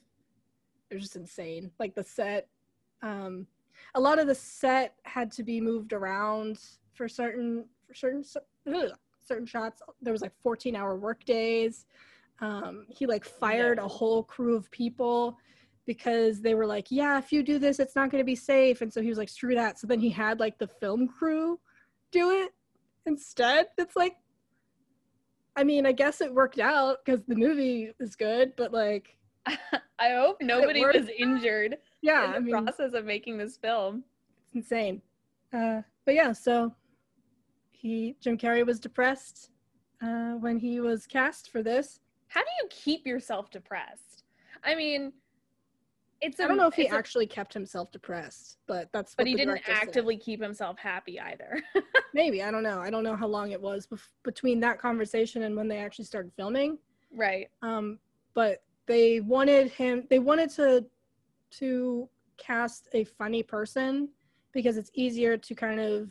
[0.91, 1.71] it was just insane.
[1.79, 2.49] Like the set,
[3.03, 3.47] um,
[3.95, 6.59] a lot of the set had to be moved around
[6.95, 8.25] for certain for certain
[8.73, 8.91] ugh,
[9.25, 9.83] certain shots.
[10.03, 11.87] There was like 14 hour work days.
[12.41, 13.87] Um, he like fired No.
[13.87, 15.37] a whole crew of people
[15.87, 18.83] because they were like, yeah, if you do this, it's not going to be safe.
[18.83, 19.79] And so he was like, screw that.
[19.79, 21.59] So then he had like the film crew
[22.13, 22.53] do it
[23.07, 23.69] instead.
[23.79, 24.17] It's like,
[25.57, 30.11] I mean, I guess it worked out because the movie is good, but like, I
[30.11, 34.05] hope nobody was injured yeah, in the I mean, process of making this film.
[34.55, 35.03] it's insane.
[35.53, 36.75] Uh, but yeah, so
[37.71, 39.51] he, Jim Carrey was depressed
[40.03, 42.01] uh, when he was cast for this.
[42.29, 44.25] How do you keep yourself depressed?
[44.65, 45.13] I mean,
[46.21, 46.41] it's.
[46.41, 49.35] I I don't know if he a- actually kept himself depressed, but that's but he
[49.35, 49.83] didn't director said.
[49.83, 51.63] actively keep himself happy either.
[52.15, 52.81] Maybe I don't know.
[52.81, 56.05] I don't know how long it was bef- between that conversation and when they actually
[56.07, 56.79] started filming.
[57.15, 57.49] right.
[57.63, 57.99] um,
[58.35, 60.85] but they wanted him they wanted to
[61.51, 64.09] to cast a funny person
[64.53, 66.11] because it's easier to kind of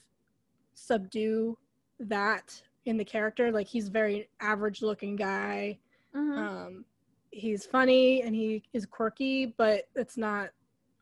[0.73, 1.57] subdue
[1.99, 3.51] that in the character.
[3.51, 5.79] Like he's a very average looking guy.
[6.15, 6.37] Mhm.
[6.37, 6.85] um,
[7.31, 10.49] he's funny and he is quirky but it's not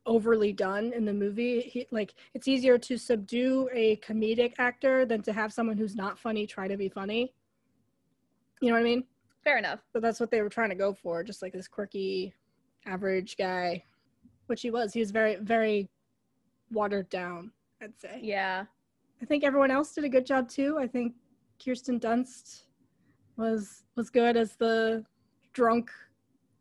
[0.07, 1.61] overly done in the movie.
[1.61, 6.19] He, like it's easier to subdue a comedic actor than to have someone who's not
[6.19, 7.33] funny try to be funny.
[8.61, 9.03] You know what i mean?
[9.43, 9.81] Fair enough.
[9.93, 12.33] But that's what they were trying to go for, just like this quirky,
[12.85, 13.83] average guy,
[14.47, 14.93] which he was.
[14.93, 15.89] He was very, very
[16.71, 18.19] watered down, I'd say.
[18.21, 18.65] Yeah.
[19.21, 20.77] I think everyone else did a good job too.
[20.79, 21.13] I think
[21.63, 22.63] Kirsten Dunst
[23.37, 25.05] was was good as the
[25.53, 25.89] drunk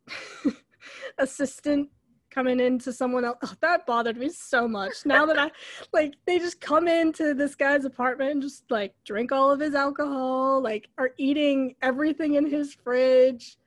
[1.17, 1.89] assistant
[2.35, 3.37] coming into someone else.
[3.43, 5.05] Oh, that bothered me so much.
[5.05, 5.51] Now that I
[5.93, 9.75] like they just come into this guy's apartment and just like drink all of his
[9.75, 13.57] alcohol, like are eating everything in his fridge,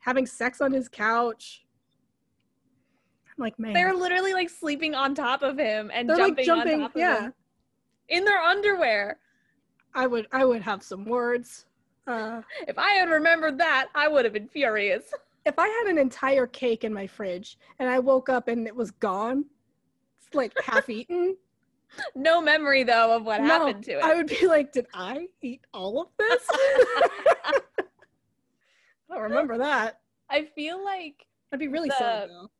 [0.00, 1.64] having sex on his couch.
[3.36, 3.72] I'm like, man.
[3.72, 6.94] They're literally like sleeping on top of him and They're, like, jumping, jumping, on top
[6.94, 7.20] of yeah.
[7.22, 7.34] him
[8.08, 9.18] in their underwear.
[9.94, 11.66] I would I would have some words.
[12.06, 15.04] Uh If I had remembered that, I would have been furious.
[15.46, 18.76] if I had an entire cake in my fridge and I woke up and it
[18.76, 19.44] was gone,
[20.20, 21.36] it's like half eaten,
[22.14, 24.04] No memory though of what No, happened to it.
[24.04, 26.46] I would be like, did I eat all of this?
[26.52, 27.60] I
[29.10, 30.00] don't remember that.
[30.30, 32.50] I feel like I'd be really The- sad though.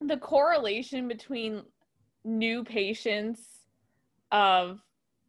[0.00, 1.62] The correlation between
[2.24, 3.40] new patients
[4.32, 4.80] of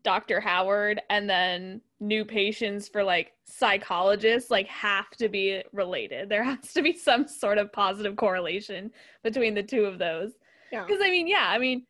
[0.03, 0.39] Dr.
[0.39, 6.29] Howard and then new patients for like psychologists like have to be related.
[6.29, 8.91] There has to be some sort of positive correlation
[9.23, 10.33] between the two of those.
[10.71, 10.85] Yeah.
[10.85, 11.85] Because I mean, yeah, I mean,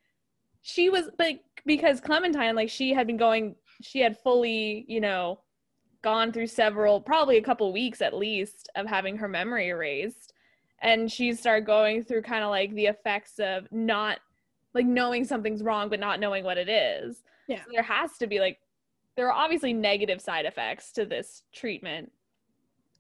[0.62, 5.42] she was like because Clementine, like she had been going, she had fully, you know,
[6.02, 10.34] gone through several, probably a couple weeks at least, of having her memory erased,
[10.86, 14.20] and she started going through kind of like the effects of not
[14.76, 17.24] like knowing something's wrong but not knowing what it is.
[17.48, 17.64] Yeah.
[17.64, 18.60] So there has to be like
[19.18, 22.12] there are obviously negative side effects to this treatment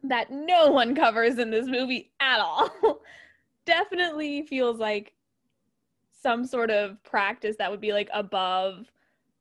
[0.04, 2.70] that no one covers in this movie at all.
[3.66, 5.14] Definitely feels like
[6.22, 8.88] some sort of practice that would be like above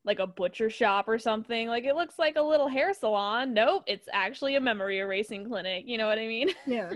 [0.05, 1.69] like a butcher shop or something.
[1.69, 3.55] Like it looks like a little hair salon.
[3.55, 5.85] Nope, it's actually a memory erasing clinic.
[5.87, 6.51] You know what I mean?
[6.67, 6.93] Yeah.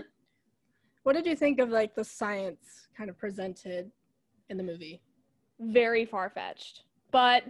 [1.09, 3.89] What did you think of like the science kind of presented
[4.49, 5.01] in the movie?
[5.59, 7.45] Very far fetched, but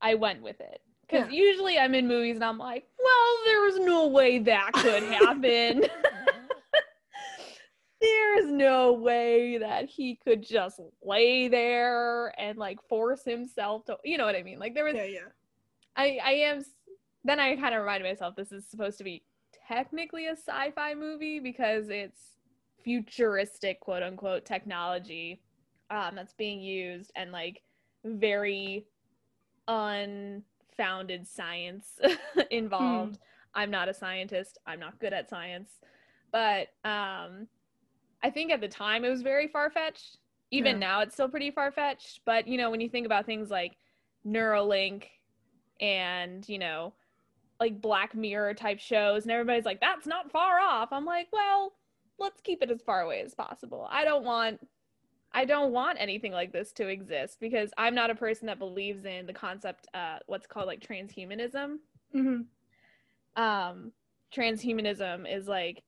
[0.00, 0.80] I went with it.
[1.00, 1.36] Because Yeah.
[1.36, 5.82] usually I'm in movies and I'm like, well, there's no way that could happen.
[8.00, 14.16] there's no way that he could just lay there and like force himself to, you
[14.16, 14.60] know what I mean?
[14.60, 15.28] Like there was Yeah, yeah.
[15.96, 16.70] I I am s-
[17.24, 19.24] then I kind of reminded myself this is supposed to be
[19.66, 22.31] technically a sci-fi movie because it's
[22.84, 25.40] futuristic quote unquote technology
[25.90, 27.62] um that's being used and like
[28.04, 28.86] very
[29.68, 31.98] unfounded science
[32.50, 33.18] involved.
[33.54, 34.58] I'm not a scientist.
[34.66, 35.70] I'm not good at science.
[36.32, 37.46] But um
[38.24, 40.18] I think at the time it was very far-fetched.
[40.50, 40.78] Even Yeah.
[40.78, 43.76] now it's still pretty far-fetched, but you know when you think about things like
[44.26, 45.04] Neuralink
[45.80, 46.94] and you know
[47.60, 51.72] like black mirror type shows and everybody's like that's not far off i'm like well
[52.22, 53.86] let's keep it as far away as possible.
[53.90, 54.60] I don't want
[55.34, 59.06] i don't want anything like this to exist because i'm not a person that believes
[59.06, 61.76] in the concept uh what's called like transhumanism.
[62.12, 62.40] Hmm
[63.36, 63.92] um
[64.34, 65.82] transhumanism is like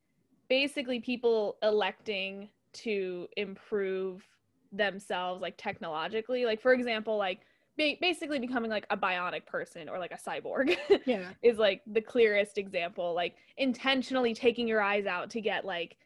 [0.48, 4.26] basically people electing to improve
[4.72, 6.44] themselves like technologically.
[6.44, 7.40] Like for example like
[7.78, 11.30] ba- basically becoming like a bionic person or like a cyborg Yeah.
[11.42, 13.14] is like the clearest example.
[13.14, 15.96] Like intentionally taking your eyes out to get like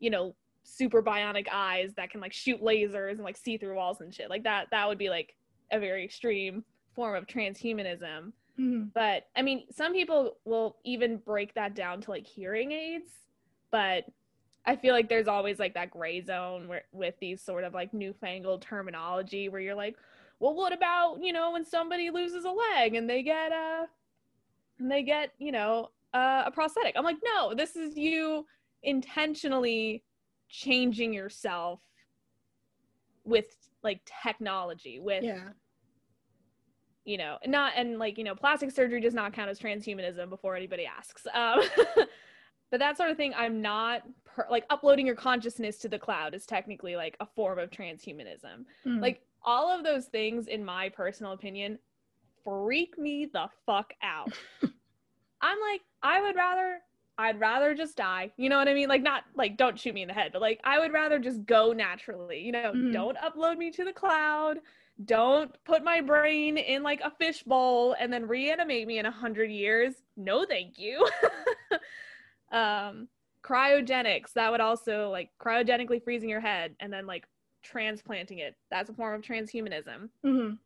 [0.00, 4.00] you know super bionic eyes that can like shoot lasers and like see through walls
[4.00, 4.30] and shit.
[4.30, 5.34] Like that that would be like
[5.72, 8.32] a very extreme form of transhumanism.
[8.56, 13.10] Hmm but i mean some people will even break that down to like hearing aids
[13.70, 14.04] but
[14.64, 17.92] i feel like there's always like that gray zone where with these sort of like
[17.92, 19.96] newfangled terminology where you're like
[20.40, 23.86] well what about you know when somebody loses a leg and they get a,
[24.78, 26.94] and they get you know uh, a prosthetic?
[26.96, 28.46] I'm like no this is you
[28.82, 30.02] intentionally
[30.48, 31.80] changing yourself
[33.24, 35.48] with like technology with Yeah.
[37.04, 40.54] you know not and like you know plastic surgery does not count as transhumanism before
[40.56, 41.60] anybody asks um
[42.70, 46.34] but that sort of thing i'm not per- like uploading your consciousness to the cloud
[46.34, 49.00] is technically like a form of transhumanism Mhm.
[49.00, 51.78] like all of those things in my personal opinion
[52.44, 54.32] freak me the fuck out
[55.40, 56.78] i'm like i would rather
[57.18, 58.88] i'd rather just die you know what i mean?
[58.88, 61.44] Like not like don't shoot me in the head but like i would rather just
[61.46, 62.72] go naturally you know?
[62.74, 62.92] Mhm.
[62.92, 64.58] don't upload me to the cloud
[65.04, 69.50] don't put my brain in like a fishbowl and then reanimate me in a hundred
[69.50, 69.92] years.
[70.16, 71.06] No thank you.
[72.50, 73.08] Um
[73.42, 77.26] cryogenics that would also like cryogenically freezing your head and then like
[77.62, 78.56] transplanting it.
[78.70, 80.08] That's a form of transhumanism.
[80.24, 80.58] Mhm.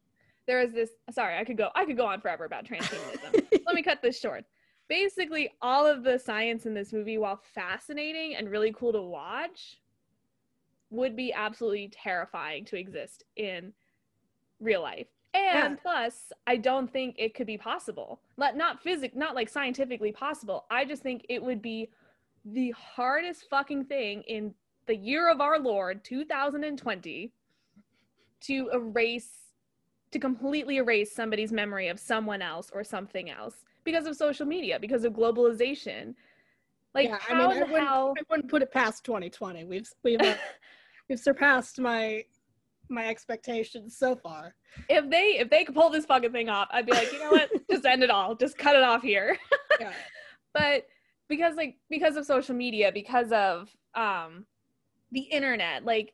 [0.46, 3.46] there is this sorry i could go i could go on forever about transhumanism.
[3.66, 4.44] Let me cut this short
[4.90, 9.80] basically all of the science in this movie while fascinating and really cool to watch
[10.90, 13.72] would be absolutely terrifying to exist in
[14.58, 15.06] real life.
[15.32, 15.76] And Yeah.
[15.80, 18.20] plus i don't think it could be possible.
[18.36, 20.66] Not not physic not like scientifically possible.
[20.70, 21.88] I just think it would be
[22.44, 24.52] the hardest fucking thing in
[24.86, 27.32] the year of our lord 2020
[28.40, 29.30] to erase
[30.10, 34.78] to completely erase somebody's memory of someone else or something else because of social media
[34.78, 36.14] because of globalization
[36.94, 39.64] like yeah, how I mean, I wouldn't, hell I wouldn't put it past 2020.
[39.64, 40.34] We've we've uh,
[41.08, 42.24] we've surpassed my
[42.88, 44.54] my expectations so far.
[44.88, 47.30] if they if they could pull this fucking thing off i'd be like you know
[47.30, 49.38] what just end it all just cut it off here
[49.80, 49.92] Yeah.
[50.54, 50.86] but
[51.28, 54.44] because like because of social media because of um
[55.12, 56.12] the internet like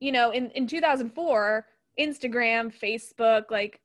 [0.00, 1.66] you know in in 2004
[1.98, 3.80] instagram facebook like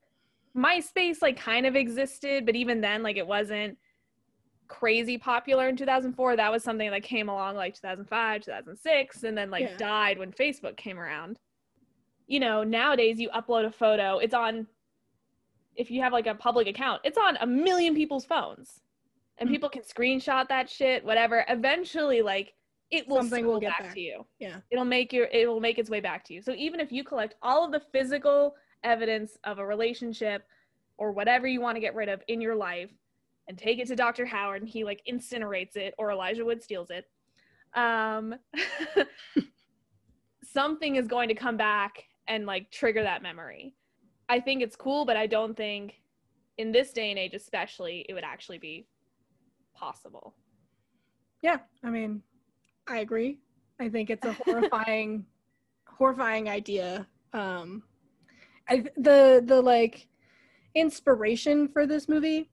[0.55, 3.77] myspace like kind of existed but even then like it wasn't
[4.67, 9.49] crazy popular in 2004 that was something that came along like 2005 2006 and then
[9.49, 9.77] like Yeah.
[9.77, 11.37] died when facebook came around
[12.27, 14.67] you know nowadays you upload a photo it's on
[15.75, 18.81] if you have like a public account it's on a million people's phones
[19.39, 19.53] and Mhm.
[19.53, 22.53] people can screenshot that shit whatever eventually like
[22.91, 23.93] it will Something will get back, back.
[23.95, 24.61] to you Yeah.
[24.71, 27.03] it'll make your it will make its way back to you so even if you
[27.03, 30.47] collect all of the physical evidence of a relationship
[30.97, 32.91] or whatever you want to get rid of in your life
[33.47, 36.89] and take it to dr howard and he like incinerates it or elijah wood steals
[36.89, 37.05] it
[37.75, 38.35] um
[40.43, 43.75] something is going to come back and like trigger that memory
[44.29, 46.01] i think it's cool but i don't think
[46.57, 48.87] in this day and age especially it would actually be
[49.75, 50.35] possible
[51.41, 52.23] Yeah, I mean,
[52.87, 53.39] I agree.
[53.79, 55.25] I think it's a horrifying,
[55.85, 57.05] horrifying idea.
[57.33, 57.83] Um,
[58.69, 60.07] I, the the like
[60.75, 62.49] inspiration for this movie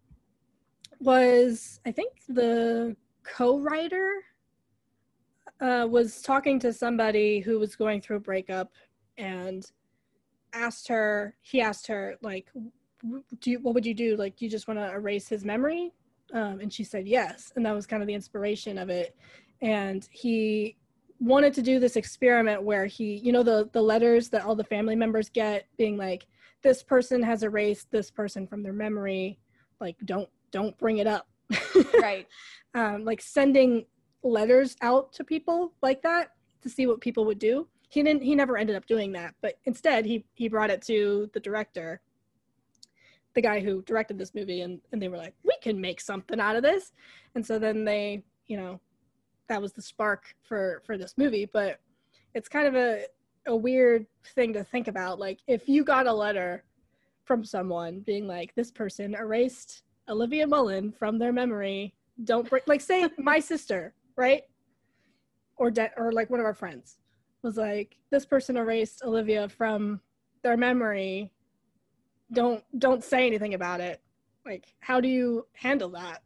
[0.99, 4.11] was I think the co-writer
[5.61, 8.73] uh, was talking to somebody who was going through a breakup
[9.19, 9.71] and
[10.53, 12.51] asked her he asked her like
[13.41, 14.17] do you what would you do?
[14.17, 15.93] Like you just want to erase his memory?
[16.33, 19.17] Um, and she said yes and that was kind of the inspiration of it.
[19.63, 20.77] And he
[21.21, 24.65] wanted to do this experiment where he you know the the letters that all the
[24.65, 26.27] family members get being like
[26.63, 29.39] this person has erased this person from their memory
[29.81, 31.29] like don't don't bring it up.
[32.01, 32.27] Right.
[32.75, 33.87] Um, like sending
[34.23, 36.31] letters out to people like that
[36.63, 37.67] to see what people would do.
[37.89, 41.29] He didn't he never ended up doing that but instead he he brought it to
[41.35, 42.01] the director
[43.35, 46.41] the guy who directed this movie and, and they were like we can make something
[46.41, 46.93] out of this.
[47.35, 48.81] And so then they you know
[49.51, 51.79] that was the spark for for this movie but
[52.35, 53.05] it's kind of a
[53.47, 55.19] a weird thing to think about.
[55.19, 56.65] Like if you got a letter
[57.25, 61.95] from someone being like this person erased olivia mullen from their memory.
[62.25, 64.43] Don't break like say my sister right?
[65.57, 66.99] Or de- or like one of our friends
[67.43, 70.01] was like this person erased olivia from
[70.43, 71.31] their memory.
[72.33, 74.01] Don't don't say anything about it.
[74.45, 76.23] Like how do you handle that?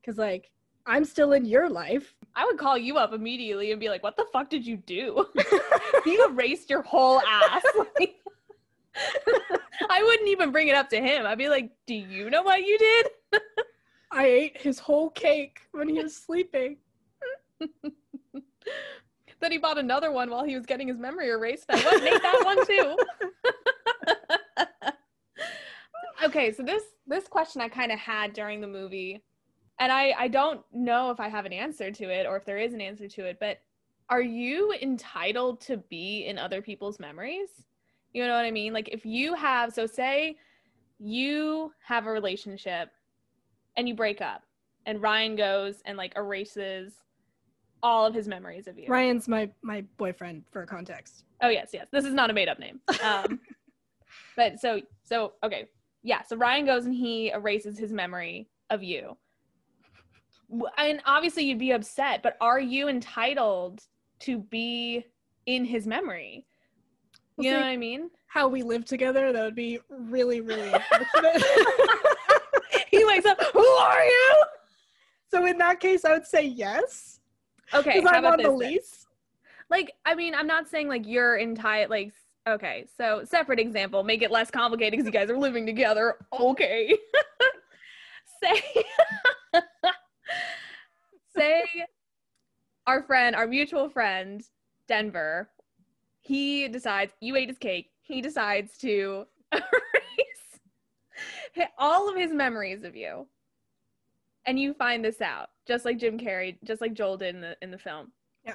[0.00, 0.50] Because like
[0.86, 4.16] i'm still in your life I would call you up immediately and be like, "What
[4.16, 5.26] the fuck did you do?
[6.06, 7.62] you erased your whole ass."
[9.90, 11.26] I wouldn't even bring it up to him.
[11.26, 13.08] I'd be like, "Do you know what you did?"
[14.12, 16.76] i ate his whole cake when he was sleeping
[19.40, 21.66] then he bought another one while he was getting his memory erased.
[21.68, 22.96] I and ate that one too.
[26.24, 29.22] okay, so this this question I kind of had during the movie,
[29.80, 32.58] and I I don't know if I have an answer to it or if there
[32.58, 33.58] is an answer to it, but
[34.08, 37.48] are you entitled to be in other people's memories?
[38.12, 38.72] You know what I mean?
[38.72, 40.36] Like if you have so say
[40.98, 42.90] you have a relationship
[43.76, 44.42] and you break up
[44.86, 46.92] and Ryan goes and like erases
[47.82, 48.84] all of his memories of you.
[48.88, 51.88] ryan's my my boyfriend for context Oh yes, yes.
[51.90, 52.80] This is not a made up name.
[53.02, 53.40] Um,
[54.36, 55.68] but so so okay,
[56.02, 56.22] yeah.
[56.22, 59.16] So Ryan goes and he erases his memory of you,
[60.78, 62.22] and obviously you'd be upset.
[62.22, 63.82] But are you entitled
[64.20, 65.04] to be
[65.46, 66.46] in his memory?
[67.36, 68.10] Well, You know what I mean?
[68.26, 71.42] how we live together that would be really really unfortunate
[72.92, 73.42] he wakes up.
[73.52, 74.44] Who are you?
[75.32, 77.18] so in that case i would say yes
[77.74, 79.06] Okay, because how i'm about on the lease
[79.68, 82.12] like i mean i'm not saying like you're entitled like
[82.48, 86.96] okay so separate example make it less complicated because you guys are living together okay
[88.42, 88.62] say
[91.40, 91.64] say
[92.86, 94.42] our friend our mutual friend
[94.88, 95.48] denver
[96.20, 100.60] he decides you ate his cake he decides to erase
[101.78, 103.26] all of his memories of you
[104.46, 107.56] and you find this out just like jim carrey just like joel did in the
[107.62, 108.12] in the film
[108.44, 108.54] Yeah.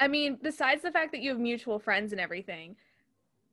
[0.00, 2.76] I mean, besides the fact that you have mutual friends and everything,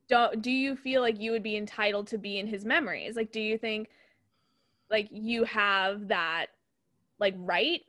[0.08, 3.14] do do you feel like you would be entitled to be in his memories?
[3.14, 3.88] Like, do you think
[4.90, 6.46] like you have that
[7.20, 7.82] like right?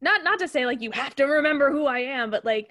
[0.00, 2.70] Not not to say like you have to remember who I am, but like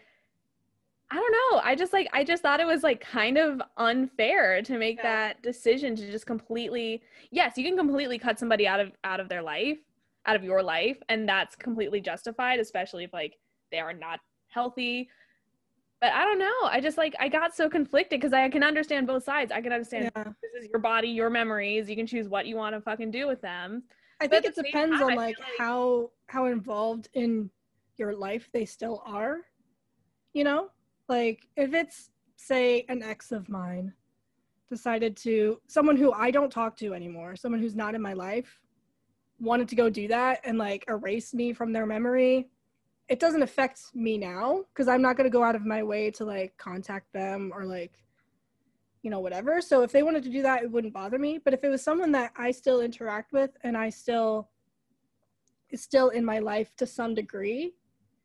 [1.12, 1.62] I don't know.
[1.64, 5.04] I just like I just thought it was like kind of unfair to make Yeah.
[5.04, 7.02] that decision to just completely
[7.32, 9.80] yes, you can completely cut somebody out of out of their life,
[10.26, 13.38] out of your life, and that's completely justified, especially if like
[13.72, 15.10] they are not healthy.
[16.02, 16.54] But I don't know.
[16.64, 19.52] I just like I got so conflicted because I can understand both sides.
[19.52, 21.90] I can understand yeah this is your body, your memories.
[21.90, 23.84] You can choose what you want to fucking do with them.
[24.22, 27.50] I think it depends time, on like, like- how how involved in
[27.98, 29.42] your life they still are.
[30.34, 30.70] You know,
[31.10, 33.94] like if it's say an ex of mine
[34.70, 38.60] decided to someone who I don't talk to anymore, someone who's not in my life,
[39.40, 42.50] wanted to go do that and like erase me from their memory.
[43.10, 46.10] It doesn't affect me now because I'm not going to go out of my way
[46.12, 47.92] to like contact them or like
[49.04, 49.62] you know whatever.
[49.62, 51.38] So if they wanted to do that it wouldn't bother me.
[51.44, 54.50] But if it was someone that i still interact with and i still
[55.70, 57.74] is still in my life to some degree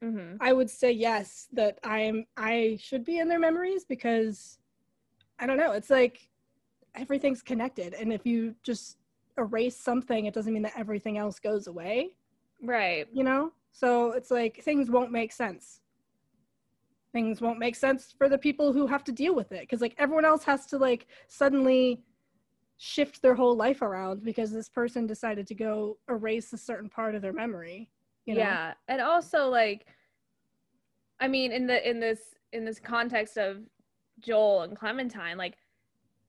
[0.00, 0.36] Mm-hmm.
[0.40, 4.60] i would say yes that i am i should be in their memories because
[5.40, 5.72] i don't know.
[5.72, 6.30] It's like
[6.94, 7.94] everything's connected.
[7.94, 8.98] And if you just
[9.38, 12.10] erase something it doesn't mean that everything else goes away
[12.62, 13.08] Right.
[13.12, 13.52] you know?
[13.72, 15.80] So it's like things won't make sense
[17.12, 19.94] things won't make sense for the people who have to deal with it because like
[19.98, 22.02] everyone else has to like suddenly
[22.76, 27.14] shift their whole life around because this person decided to go erase a certain part
[27.14, 27.88] of their memory
[28.26, 28.74] you know Yeah.
[28.88, 29.86] And also like
[31.18, 32.20] I mean in the in this
[32.52, 33.58] in this context of
[34.20, 35.56] Joel and Clementine, like,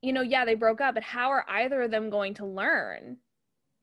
[0.02, 3.18] you know, yeah, they broke up, but how are either of them going to learn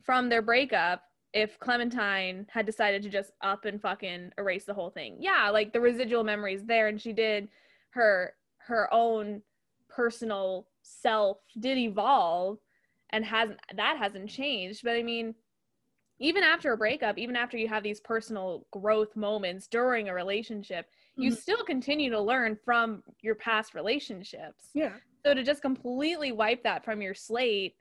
[0.02, 1.02] from their breakup
[1.36, 5.16] if Clementine had decided to just up and fucking erase the whole thing?
[5.20, 7.48] Yeah, like the residual memories there, and she did
[7.90, 9.42] her her own
[9.88, 12.58] personal self did evolve
[13.10, 14.80] and hasn't that hasn't changed.
[14.82, 15.34] But I mean,
[16.18, 20.86] even after a breakup, even after you have these personal growth moments during a relationship,
[20.86, 21.24] mm-hmm.
[21.24, 24.70] you still continue to learn from your past relationships.
[24.72, 24.94] Yeah.
[25.22, 27.76] So to just completely wipe that from your slate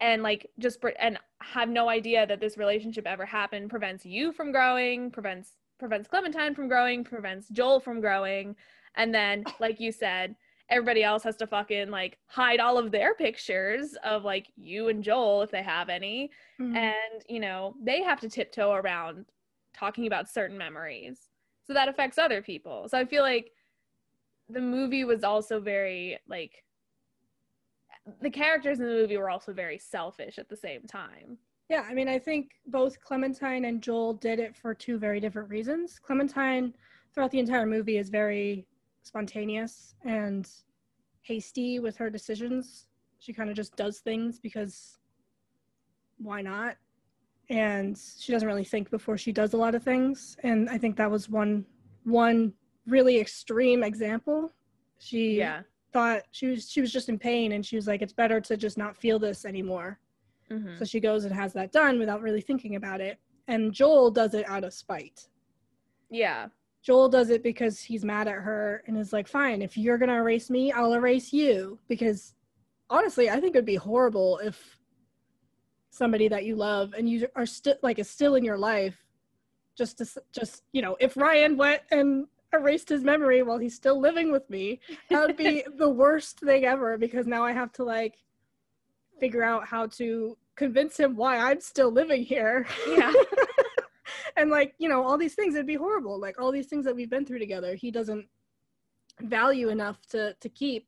[0.00, 4.52] and like just and have no idea that this relationship ever happened prevents you from
[4.52, 8.54] growing, prevents prevents Clementine from growing, prevents Joel from growing,
[8.96, 10.36] and then like you said,
[10.68, 15.02] everybody else has to fucking like hide all of their pictures of like you and
[15.02, 16.30] Joel if they have any.
[16.60, 16.76] Mm-hmm.
[16.76, 19.26] And, you know, they have to tiptoe around
[19.74, 21.28] talking about certain memories.
[21.66, 22.88] So that affects other people.
[22.88, 23.50] So I feel like
[24.48, 26.64] the movie was also very like
[28.20, 31.38] the characters in the movie were also very selfish at the same time.
[31.68, 35.48] Yeah, I mean, I think both Clementine and Joel did it for two very different
[35.48, 36.00] reasons.
[36.00, 36.74] Clementine,
[37.14, 38.66] throughout the entire movie, is very
[39.02, 40.48] spontaneous and
[41.22, 42.86] hasty with her decisions.
[43.20, 44.98] She kind of just does things because
[46.18, 46.76] why not?
[47.50, 50.36] And she doesn't really think before she does a lot of things.
[50.42, 51.64] And I think that was one
[52.04, 52.52] one
[52.86, 54.52] really extreme example.
[54.98, 55.62] She yeah.
[55.92, 58.56] Thought she was she was just in pain and she was like, it's better to
[58.56, 59.98] just not feel this anymore.
[60.50, 60.78] Mm-hmm.
[60.78, 63.18] So she goes and has that done without really thinking about it.
[63.48, 65.28] And Joel does it out of spite.
[66.10, 66.48] Yeah.
[66.82, 70.08] Joel does it because he's mad at her and is like, fine, if you're going
[70.08, 71.78] to erase me, I'll erase you.
[71.88, 72.34] Because
[72.88, 74.78] honestly, I think it would be horrible if
[75.90, 79.04] somebody that you love and you are still like is still in your life
[79.76, 84.00] just to just you know if ryan went and erased his memory while he's still
[84.00, 84.80] living with me.
[85.08, 88.18] That would be the worst thing ever because now i have to like
[89.18, 92.66] figure out how to convince him why i'm still living here.
[92.88, 93.12] Yeah.
[94.36, 96.18] And like you know all these things it'd be horrible.
[96.18, 98.26] Like all these things that we've been through together he doesn't
[99.20, 100.86] value enough to to keep.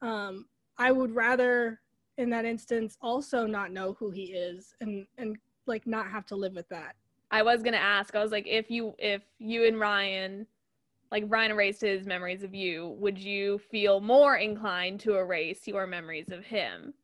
[0.00, 1.80] Um i would rather
[2.18, 5.36] in that instance also not know who he is and and
[5.66, 6.94] like not have to live with that.
[7.30, 10.46] I was gonna ask i was like if you if you and ryan
[11.10, 15.86] like ryan erased his memories of you would you feel more inclined to erase your
[15.86, 16.94] memories of him?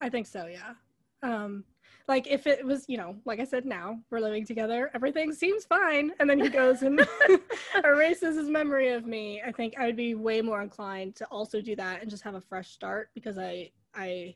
[0.00, 0.74] I think so yeah.
[1.22, 1.64] Um
[2.08, 5.64] like if it was you know like i said now we're living together everything seems
[5.64, 7.06] fine and then he goes and
[7.84, 11.60] erases his memory of me i think i would be way more inclined to also
[11.60, 14.34] do that and just have a fresh start because i i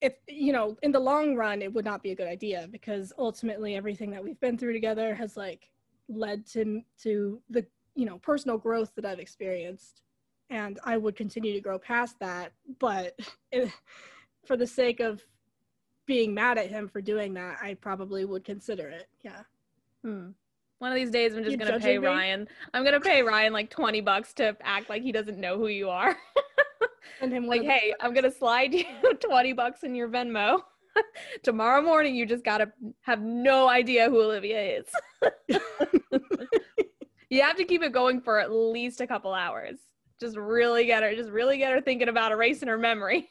[0.00, 3.12] if you know in the long run it would not be a good idea because
[3.18, 5.68] ultimately everything that we've been through together has like
[6.08, 7.66] led to to the
[7.96, 10.02] you know personal growth that i've experienced
[10.50, 13.18] and i would continue to grow past that but
[13.50, 13.70] it,
[14.46, 15.24] for the sake of
[16.06, 19.08] being mad at him for doing that, I probably would consider it.
[19.22, 19.42] Yeah.
[20.02, 20.28] Hmm.
[20.78, 22.06] One of these days, I'm just you gonna pay me?
[22.06, 22.48] Ryan.
[22.72, 25.88] I'm gonna pay Ryan like 20 bucks to act like he doesn't know who you
[25.90, 26.16] are.
[27.20, 28.84] and him like, hey, I'm gonna slide you
[29.20, 30.60] 20 bucks in your Venmo.
[31.42, 32.70] Tomorrow morning, you just gotta
[33.00, 34.86] have no idea who Olivia is.
[37.30, 39.78] You have to keep it going for at least a couple hours.
[40.18, 43.30] Just really get her, just really get her thinking about erasing her memory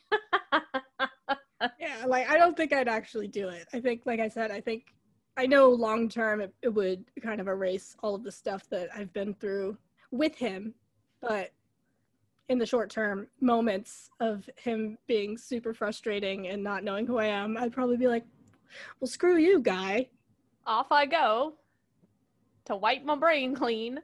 [1.80, 3.68] yeah, like I don't think I'd actually do it.
[3.74, 4.94] I think, like I said, I think
[5.38, 8.90] I know long term it, it would kind of erase all of the stuff that
[8.96, 9.78] I've been through
[10.12, 10.74] with him,
[11.22, 11.52] but
[12.50, 17.26] in the short term moments of him being super frustrating and not knowing who I
[17.26, 18.26] am, I'd probably be like,
[19.00, 20.10] well, screw you, guy.
[20.68, 21.54] Off I go
[22.66, 24.00] to wipe my brain clean.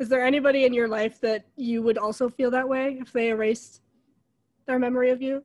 [0.00, 3.28] Is there anybody in your life that you would also feel that way if they
[3.28, 3.80] erased
[4.66, 5.44] their memory of you?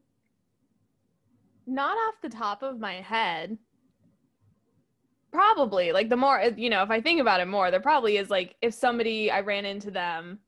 [1.68, 3.58] Not off the top of my head.
[5.32, 5.92] Probably.
[5.92, 8.56] Like the more you know, if I think about it more, there probably is like
[8.62, 10.40] if somebody I ran into them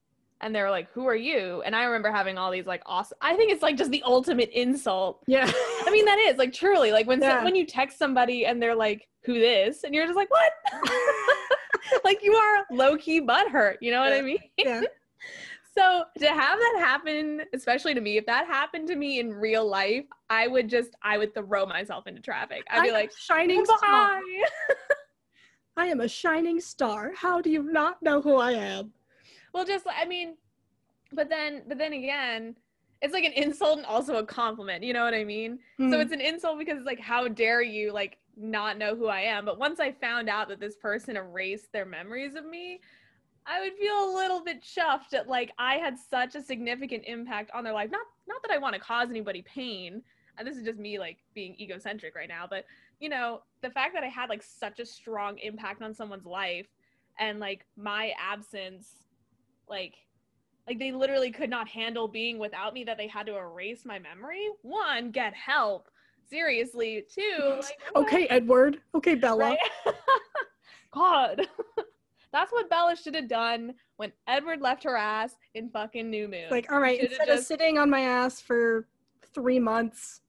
[0.41, 3.20] and they're like, "Who are you?" And I remember having all these like awesome.
[3.22, 5.24] I think it's like just the ultimate insult.
[5.28, 5.51] Yeah.
[5.86, 7.39] I mean that is like truly like when yeah.
[7.39, 10.51] so, when you text somebody and they're like, "Who this?" and you're just like, "What?"
[12.04, 13.76] like you are low key butthurt.
[13.82, 14.39] You know what I mean?
[14.58, 14.82] Yeah.
[15.74, 19.66] So to have that happen, especially to me, if that happened to me in real
[19.66, 22.64] life, I would just I would throw myself into traffic.
[22.70, 24.20] I'd be I'm like, shining star.
[25.78, 27.14] I am a shining star.
[27.16, 28.92] How do you not know who I am?
[29.54, 30.36] Well, just I mean,
[31.14, 32.58] but then but then again,
[33.02, 34.84] it's like an insult and also a compliment.
[34.84, 35.54] You know what I mean?
[35.80, 35.92] Mm-hmm.
[35.92, 36.02] So hmm.
[36.02, 39.46] it's an insult because it's like, how dare you like not know who I am?
[39.46, 42.82] But once I found out that this person erased their memories of me,
[43.46, 47.52] I would feel a little bit chuffed at like I had such a significant impact
[47.54, 47.90] on their life.
[47.92, 50.02] Not not that I want to cause anybody pain.
[50.38, 52.66] And this is just me like being egocentric right now, but
[53.00, 56.68] you know, the fact that I had like such a strong impact on someone's life
[57.20, 58.96] and like my absence
[59.68, 59.96] like
[60.68, 63.98] like they literally could not handle being without me that they had to erase my
[63.98, 64.48] memory.
[64.62, 65.90] One, get help.
[66.32, 67.06] Seriously.
[67.14, 67.40] too.
[67.62, 68.80] like, okay, Edward.
[68.96, 69.50] Okay, Bella.
[69.52, 69.60] Right?
[70.94, 71.48] God.
[72.32, 76.46] That's what Bella should have done when Edward left her ass in fucking New Moon.
[76.50, 78.88] Like, all right, instead of sitting on my ass for
[79.34, 80.22] three months,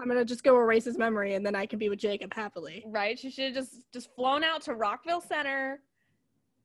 [0.00, 2.84] I'm gonna just go erase his memory and then I can be with Jacob happily.
[2.88, 3.16] right?
[3.18, 5.80] She should have just just flown out to Rockville Centre,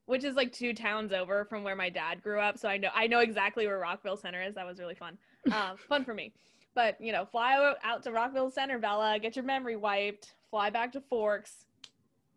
[0.06, 2.58] which is like two towns over from where my dad grew up.
[2.58, 4.54] So I know I know exactly where Rockville Centre is.
[4.56, 5.16] That was really fun.
[5.50, 6.32] Uh, fun for me.
[6.74, 9.18] But you know, fly out, out to Rockville Centre, Bella.
[9.18, 10.34] Get your memory wiped.
[10.50, 11.66] Fly back to Forks.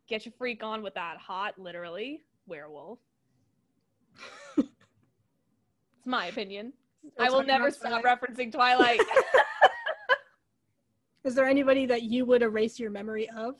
[0.08, 3.00] Get your freak on with that hot, literally werewolf.
[4.58, 4.68] it's
[6.06, 6.74] my opinion.
[7.20, 8.22] I will never about stop Twilight.
[8.22, 9.00] referencing Twilight.
[11.24, 13.56] Is there anybody that you would erase your memory of?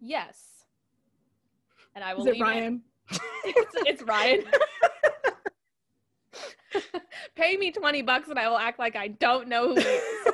[0.00, 0.64] yes.
[1.94, 2.82] And I will Is it leave Ryan?
[3.44, 4.44] it's, it's Ryan.
[7.36, 10.28] Pay me 20 bucks and I will act like I don't know who he is.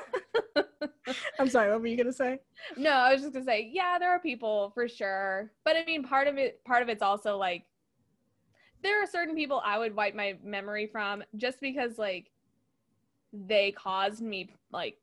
[1.38, 2.40] I'm sorry, what were you gonna say?
[2.76, 5.52] no, I was just gonna say, yeah, there are people for sure.
[5.64, 7.64] But I mean part of it part of it's also like
[8.82, 12.30] there are certain people I would wipe my memory from just because like
[13.32, 14.98] they caused me like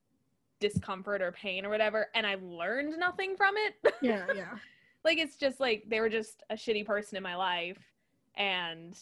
[0.59, 3.93] discomfort or pain or whatever and I learned nothing from it.
[4.01, 4.57] Yeah, yeah.
[5.03, 7.77] like it's just like they were just a shitty person in my life
[8.35, 8.97] and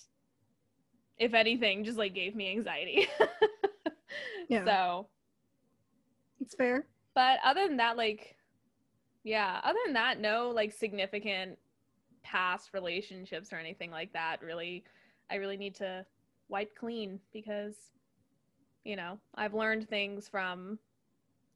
[1.21, 3.07] if anything just like gave me anxiety
[4.49, 4.65] Yeah.
[4.65, 5.07] so
[6.41, 6.87] It's fair.
[7.15, 8.35] but other than that like
[9.23, 11.57] yeah other than that no like significant
[12.23, 14.83] past relationships or anything like that really
[15.29, 16.03] i really need to
[16.49, 17.75] wipe clean because
[18.83, 20.79] you know i've learned things from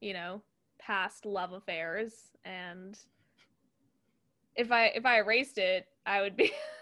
[0.00, 0.40] you know
[0.78, 2.12] past love affairs
[2.44, 2.98] and
[4.54, 6.52] if i if i erased it i would be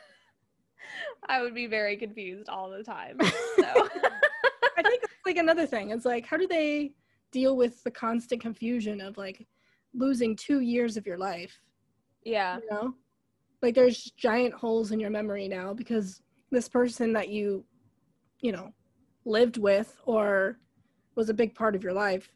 [1.28, 3.18] i would be very confused all the time
[3.56, 3.88] so
[4.76, 5.90] I think that's like another thing.
[5.90, 6.94] It's like, how do they
[7.32, 9.46] deal with the constant confusion of like
[9.92, 11.58] losing two years of your life?
[12.24, 12.94] yeah You know,
[13.62, 17.64] like there's giant holes in your memory now because this person that you,
[18.40, 18.70] you know,
[19.24, 20.58] lived with or
[21.14, 22.28] was a big part of your life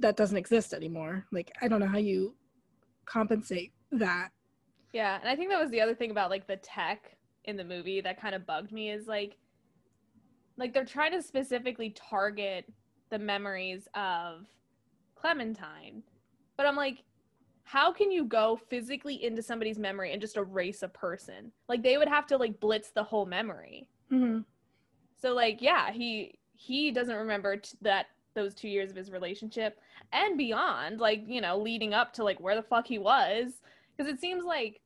[0.00, 1.26] that doesn't exist anymore.
[1.32, 2.34] Like, I don't know how you
[3.04, 4.30] compensate that.
[4.92, 7.17] Yeah, and I think that was the other thing about like the tech
[7.48, 9.36] in the movie that kind of bugged me is like
[10.58, 12.70] like they're trying to specifically target
[13.10, 14.46] the memories of
[15.14, 16.02] Clementine.
[16.56, 17.02] But I'm like
[17.64, 21.52] how can you go physically into somebody's memory and just erase a person?
[21.68, 23.88] Like they would have to like blitz the whole memory.
[24.12, 24.40] Mm-hmm.
[25.20, 29.80] So like yeah, he he doesn't remember t- that those 2 years of his relationship
[30.12, 33.62] and beyond like, you know, leading up to like where the fuck he was
[33.96, 34.80] because it seems like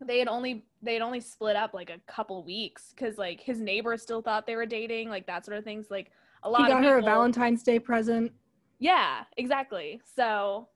[0.00, 3.60] they had only they had only split up like a couple weeks because like his
[3.60, 6.10] neighbor still thought they were dating like that sort of things like
[6.42, 8.32] a lot He got of her a Valentine's Day present.
[8.78, 10.68] yeah exactly so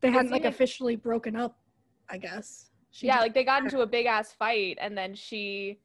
[0.00, 1.56] They hadn't like seemed like- officially broken up,
[2.08, 2.70] I guess.
[2.90, 5.78] She yeah like they got into a big ass fight and then she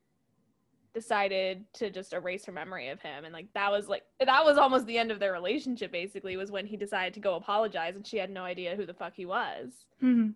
[0.93, 4.57] decided to just erase her memory of him and like that was like that was
[4.57, 8.07] almost the end of their relationship basically was when he decided to go apologize and
[8.07, 10.33] she had no idea who the fuck he was Mhm.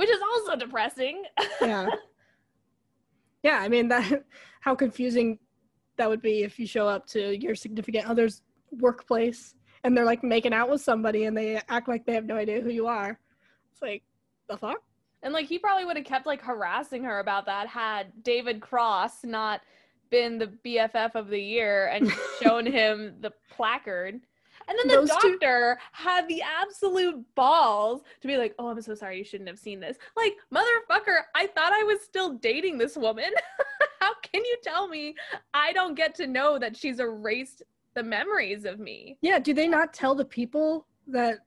[0.00, 1.24] Which is also depressing.
[1.60, 1.88] Yeah.
[3.42, 4.24] Yeah i mean that
[4.60, 5.38] how confusing
[5.96, 10.22] that would be if you show up to your significant other's workplace and they're like
[10.22, 13.18] making out with somebody and they act like they have no idea who you are.
[13.72, 14.02] It's like
[14.48, 14.82] the fuck?
[15.22, 19.24] And like he probably would have kept like harassing her about that had David Cross
[19.24, 19.60] not
[20.10, 22.10] been the BFF of the year and
[22.42, 24.20] shown him the placard.
[24.70, 28.80] And then the Those two- doctor had the absolute balls to be like, "Oh, I'm
[28.80, 29.18] so sorry.
[29.18, 33.30] You shouldn't have seen this." Like, motherfucker, I thought I was still dating this woman.
[34.00, 35.14] How can you tell me
[35.52, 37.62] I don't get to know that she's erased
[37.94, 39.18] the memories of me?
[39.20, 41.40] yeah do they not tell the people that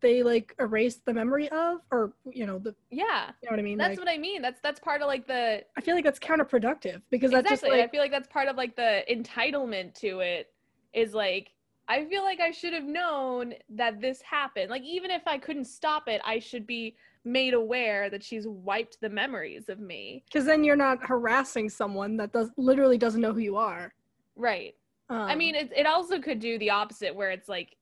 [0.00, 3.30] they like erased the memory of or you know the Yeah.
[3.42, 4.42] you know what i mean That's like, what I mean.
[4.42, 7.78] That's that's part of like the i feel like that's counterproductive because that's exactly.
[7.78, 10.52] just I feel like that's part of like the entitlement to it
[10.92, 11.52] is like
[11.90, 14.70] I feel like I should have known that this happened.
[14.70, 19.00] Like even if I couldn't stop it, I should be made aware that she's wiped
[19.00, 20.22] the memories of me.
[20.26, 23.92] because then you're not harassing someone that does literally doesn't know who you are
[24.36, 24.74] Right.
[25.10, 27.76] I Um, mean, it it also could do the opposite where it's like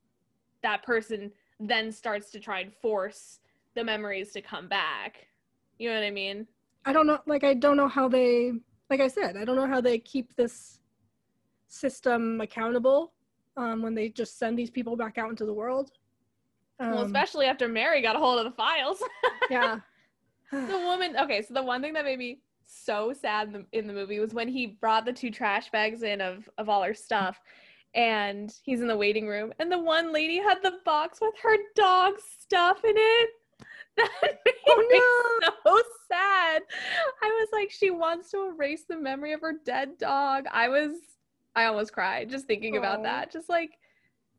[0.63, 1.31] that person
[1.61, 3.41] then starts to try and force
[3.75, 5.29] the memories to come back.
[5.79, 6.47] You know what I mean?
[6.87, 7.21] I don't know.
[7.27, 8.53] Like I don't know how they.
[8.91, 10.81] Like I said, I don't know how they keep this
[11.69, 13.13] system accountable
[13.59, 15.91] um, when they just send these people back out into the world.
[16.81, 19.03] Um, well, especially after Mary got a hold of the files.
[19.51, 19.81] yeah.
[20.53, 21.17] the woman.
[21.19, 24.21] Okay, so the one thing that made me so sad in the, in the movie
[24.21, 27.41] was when he brought the two trash bags in of of all her stuff,
[27.95, 31.57] and he's in the waiting room, and the one lady had the box with her
[31.75, 33.31] dog's stuff in it.
[33.99, 35.49] That made oh, no.
[35.49, 36.63] me so sad.
[37.21, 40.45] I was like, she wants to erase the memory of her dead dog.
[40.53, 40.93] I was,
[41.59, 42.79] I almost cried just thinking Aww.
[42.79, 43.33] about that.
[43.33, 43.79] Just like,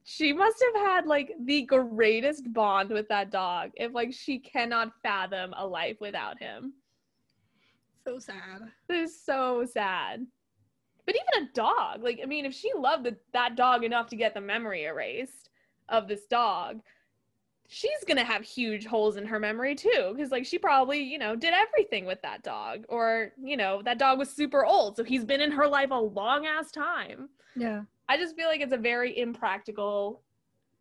[0.06, 4.94] she must have had like the greatest bond with that dog if like she cannot
[5.04, 6.72] fathom a life without him.
[8.08, 8.72] So sad.
[8.88, 10.26] It is so sad.
[11.06, 14.16] But even a dog, like I mean, if she loved the, that dog enough to
[14.16, 15.50] get the memory erased
[15.90, 16.80] of this dog,
[17.72, 21.36] she's gonna have huge holes in her memory too because like she probably you know
[21.36, 25.24] did everything with that dog or you know that dog was super old so he's
[25.24, 27.30] been in her life a long ass time.
[27.56, 27.84] Yeah.
[28.10, 30.24] I just feel like it's a very impractical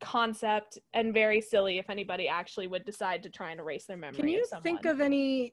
[0.01, 4.17] concept and very silly if anybody actually would decide to try and erase their memory
[4.17, 5.53] can you of think of any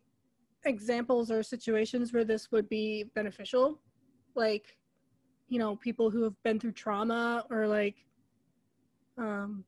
[0.63, 3.81] examples or situations where this would be beneficial?
[4.35, 4.77] Like
[5.49, 8.05] you know people who have been through trauma or like
[9.17, 9.65] um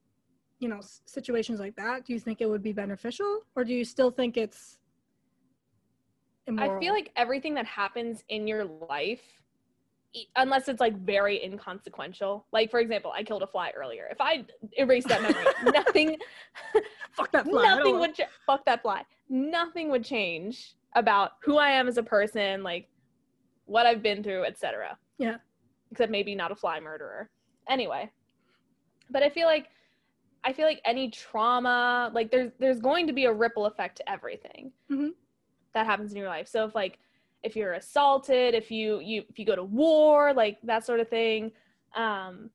[0.59, 3.41] you know situations like that do you think it would be beneficial?
[3.55, 4.79] Or do you still think it's
[6.47, 6.77] immoral?
[6.77, 9.21] i feel like everything that happens in your life
[10.37, 14.07] unless it's like very inconsequential like for example i killed a fly earlier.
[14.09, 14.45] If i
[14.77, 15.43] erased that memory
[15.73, 16.17] nothing
[17.11, 17.63] fuck that fly.
[17.63, 19.03] Nothing would ch- fuck that fly.
[19.29, 22.87] Nothing would change about who i am as a person like
[23.65, 25.37] what i've been through etc yeah.
[25.91, 27.29] Except maybe not a fly murderer.
[27.69, 28.09] Anyway.
[29.09, 29.67] But i feel like
[30.47, 34.09] I feel like any trauma, like there's there's going to be a ripple effect to
[34.09, 35.09] everything mm-hmm.
[35.73, 36.47] that happens in your life.
[36.47, 36.99] So if like
[37.43, 41.09] if you're assaulted, if you you if you go to war, like that sort of
[41.09, 41.51] thing,
[41.97, 42.49] um,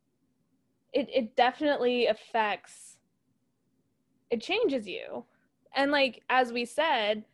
[0.95, 2.97] it it definitely affects.
[4.30, 5.26] It changes you,
[5.76, 7.26] and like as we said,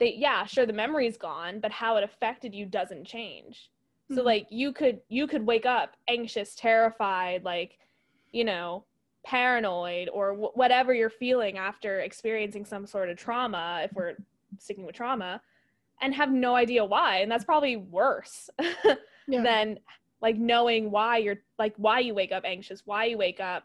[0.00, 3.70] they yeah sure the memory's gone, but how it affected you doesn't change.
[4.10, 4.16] Mm-hmm.
[4.16, 7.78] So like you could you could wake up anxious, terrified, like
[8.32, 8.84] you know
[9.26, 14.14] paranoid or w- whatever you're feeling after experiencing some sort of trauma if we're
[14.58, 15.40] sticking with trauma
[16.00, 18.48] and have no idea why and that's probably worse
[19.26, 19.42] yeah.
[19.42, 19.76] than
[20.22, 23.64] like knowing why you're like why you wake up anxious why you wake up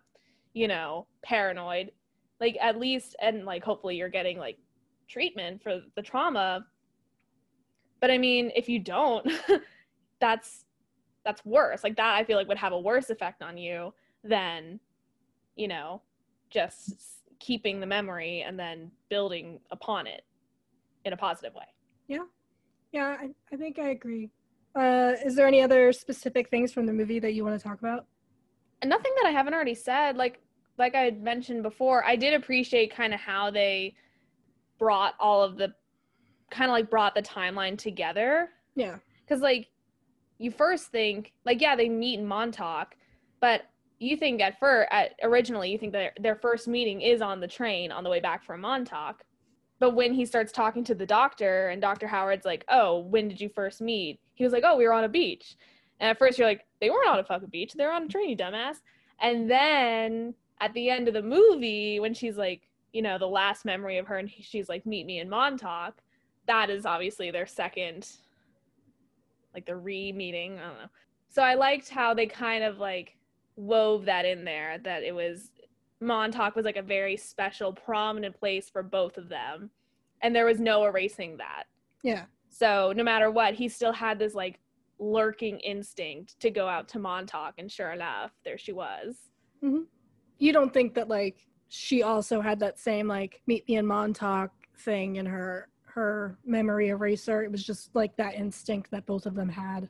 [0.53, 1.91] you know paranoid.
[2.39, 4.57] Like at least and like hopefully you're getting like
[5.07, 6.65] treatment for the trauma.
[7.99, 9.27] But i mean if you don't
[10.19, 10.65] that's
[11.23, 11.83] that's worse.
[11.83, 13.93] Like that i feel like would have a worse effect on you
[14.23, 14.79] than
[15.55, 16.01] you know,
[16.49, 20.23] just keeping the memory and then building upon it
[21.05, 21.65] in a positive way.
[22.07, 22.25] Yeah.
[22.91, 24.29] Yeah, I, I think I agree.
[24.75, 27.79] Uh, is there any other specific things from the movie that you want to talk
[27.79, 28.05] about?
[28.81, 30.17] And nothing that I haven't already said.
[30.17, 30.41] Like
[30.77, 33.95] like I had mentioned before, I did appreciate kind of how they
[34.79, 35.73] brought all of the
[36.49, 38.49] kind of like brought the timeline together.
[38.75, 38.97] Yeah.
[39.27, 39.69] Cuz like
[40.37, 42.95] you first think like yeah, they meet in Montauk,
[43.39, 43.63] but
[44.01, 47.47] you think at first, at, originally, you think that their first meeting is on the
[47.47, 49.23] train on the way back from Montauk.
[49.79, 52.07] But when he starts talking to the doctor and Dr.
[52.07, 54.19] Howard's like, oh, when did you first meet?
[54.33, 55.55] He was like, oh, we were on a beach.
[55.99, 57.73] And at first you're like, they weren't on a fucking beach.
[57.73, 58.77] They were on a train, you dumbass.
[59.19, 63.65] And then at the end of the movie, when she's like, you know, the last
[63.65, 66.01] memory of her and she's like, meet me in Montauk,
[66.47, 68.09] that is obviously their second,
[69.53, 70.57] like the re meeting.
[70.57, 70.89] I don't know.
[71.29, 73.15] So I liked how they kind of like
[73.61, 75.51] wove that in there that it was
[76.01, 79.69] Montauk was like a very special, prominent place for both of them.
[80.21, 81.65] And there was no erasing that.
[82.03, 82.25] Yeah.
[82.49, 84.59] So no matter what, he still had this like
[84.99, 87.53] lurking instinct to go out to Montauk.
[87.59, 89.15] And sure enough, there she was.
[89.63, 89.83] Mm-hmm.
[90.39, 94.51] You don't think that like she also had that same like meet me in Montauk
[94.79, 97.43] thing in her her memory eraser.
[97.43, 99.87] It was just like that instinct that both of them had.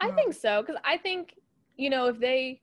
[0.00, 1.34] I um, think so because I think
[1.76, 2.60] you know if they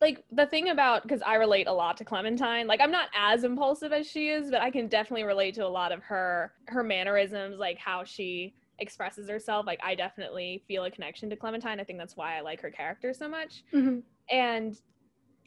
[0.00, 2.66] like the thing about because I relate a lot to Clementine.
[2.66, 5.68] Like I'm not as impulsive as she is, but I can definitely relate to a
[5.68, 9.66] lot of her her mannerisms, like how she expresses herself.
[9.66, 11.80] Like I definitely feel a connection to Clementine.
[11.80, 13.62] I think that's why I like her character so much.
[13.74, 14.00] Mm-hmm.
[14.30, 14.78] And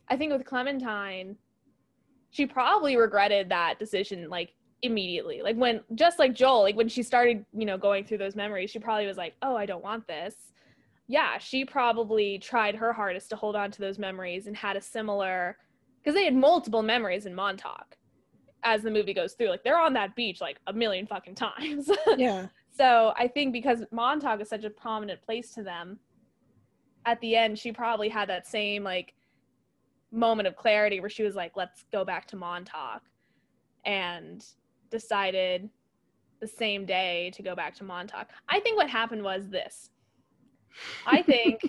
[0.10, 1.36] I think with Clementine,
[2.30, 5.42] she probably regretted that decision like immediately.
[5.42, 8.70] Like when just like Joel, like when she started, you know, going through those memories,
[8.70, 10.36] she probably was like, "Oh, I don't want this."
[11.08, 14.82] Yeah, she probably tried her hardest to hold on to those memories and had a
[14.82, 15.58] similar
[16.02, 17.98] because they had multiple memories in Montauk.
[18.64, 19.50] as the movie goes through.
[19.50, 21.90] Like they're on that beach like a million fucking times.
[22.18, 22.48] Yeah.
[22.72, 26.00] so I think because Montauk is such a prominent place to them,
[27.06, 29.14] at the end she probably had that same like
[30.12, 33.02] moment of clarity where she was like, let's go back to Montauk
[33.86, 34.46] and
[34.90, 35.70] decided
[36.40, 38.30] the same day to go back to Montauk.
[38.48, 39.90] I think what happened was this.
[41.06, 41.62] I think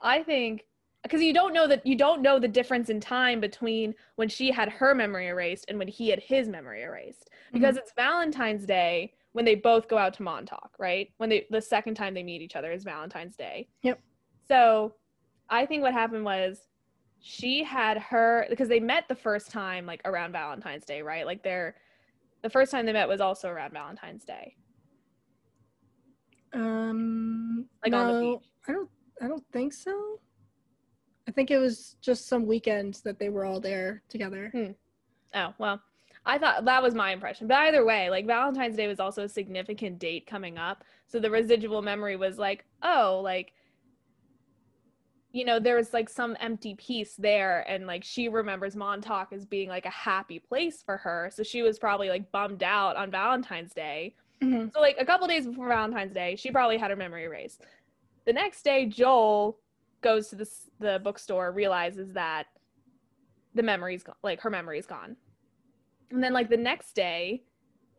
[0.00, 0.64] I think
[1.02, 4.50] because you don't know that you don't know the difference in time between when she
[4.50, 9.12] had her memory erased and when he had his memory erased because it's Valentine's Day
[9.32, 11.10] when they both go out to Montauk, right?
[11.18, 13.68] When they the second time they meet each other is Valentine's Day.
[13.82, 14.00] Yep.
[14.46, 14.94] So,
[15.48, 16.68] I think what happened was
[17.20, 21.26] she had her because they met the first time like around Valentine's Day, right?
[21.26, 21.74] Like they're
[22.42, 24.56] the first time they met was also around Valentine's Day.
[26.52, 26.93] Um
[27.84, 28.48] Like on the beach.
[28.68, 30.20] I don't I don't think so.
[31.28, 34.50] I think it was just some weekends that they were all there together.
[34.52, 34.72] Hmm.
[35.34, 35.80] Oh, well,
[36.26, 37.46] I thought that was my impression.
[37.46, 40.84] But either way, like Valentine's Day was also a significant date coming up.
[41.06, 43.52] So the residual memory was like, oh, like,
[45.32, 47.68] you know, there was like some empty piece there.
[47.68, 51.30] And like she remembers Montauk as being like a happy place for her.
[51.34, 54.14] So she was probably like bummed out on Valentine's Day.
[54.42, 54.72] Mhm.
[54.72, 57.64] So like a couple days before Valentine's Day, she probably had her memory erased.
[58.26, 59.58] The next day, Joel
[60.00, 62.46] goes to the the bookstore, realizes that
[63.54, 65.16] the memory's gone, like her memory's gone.
[66.10, 67.44] And then like the next day,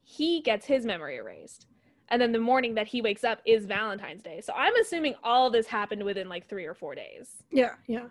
[0.03, 1.67] he gets his memory erased.
[2.09, 4.39] And then the morning that he wakes up is Valentine's Day.
[4.41, 7.43] So I'm assuming all of this happened within like 3 or 4 days.
[7.51, 8.07] Yeah, yeah.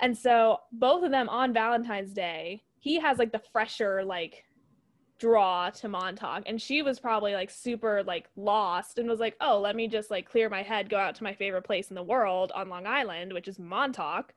[0.00, 4.44] And so both of them on Valentine's Day, he has like the fresher like
[5.20, 9.60] draw to Montauk and she was probably like super like lost and was like, "Oh,
[9.60, 12.02] let me just like clear my head, go out to my favorite place in the
[12.02, 14.32] world on Long Island, which is Montauk."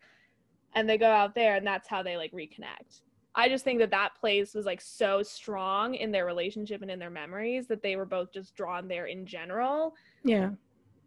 [0.75, 3.01] And they go out there and that's how they like reconnect.
[3.33, 6.99] I just think that that place was like so strong in their relationship and in
[6.99, 10.51] their memories that they were both just drawn there in general Yeah.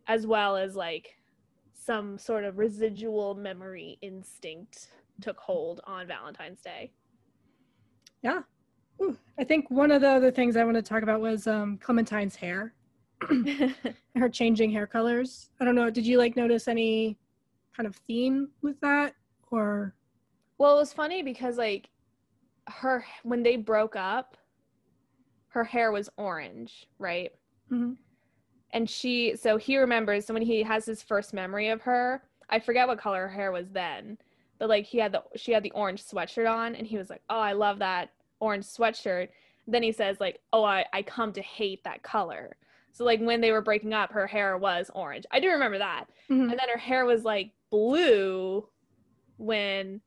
[0.09, 1.15] as well as like
[1.75, 4.89] some sort of residual memory instinct
[5.21, 6.91] took hold on Valentine's Day.
[9.01, 11.79] Ooh, I think one of the other things I want to talk about was um,
[11.79, 12.75] Clementine's hair,
[14.17, 15.51] her changing hair colors.
[15.61, 15.91] I don't know.
[15.91, 17.19] Did you like notice any
[17.77, 19.15] kind of theme with that,
[19.51, 19.95] or
[20.59, 21.91] well, it was funny because like
[22.69, 24.37] her when they broke up,
[25.49, 27.31] her hair was orange, right?
[27.71, 27.97] Mhm.
[28.73, 32.61] And she so he remembers so when he has his first memory of her, I
[32.61, 34.19] forget what color her hair was then,
[34.59, 37.23] but like he had the she had the orange sweatshirt on and he was like,
[37.29, 38.11] "Oh, I love that
[38.41, 39.29] orange sweatshirt."
[39.67, 42.57] Then he says like, "Oh, I I come to hate that color."
[42.93, 45.27] So like when they were breaking up, her hair was orange.
[45.31, 46.07] I do remember that.
[46.31, 46.51] Mhm.
[46.51, 48.67] And then her hair was like blue
[49.37, 50.01] when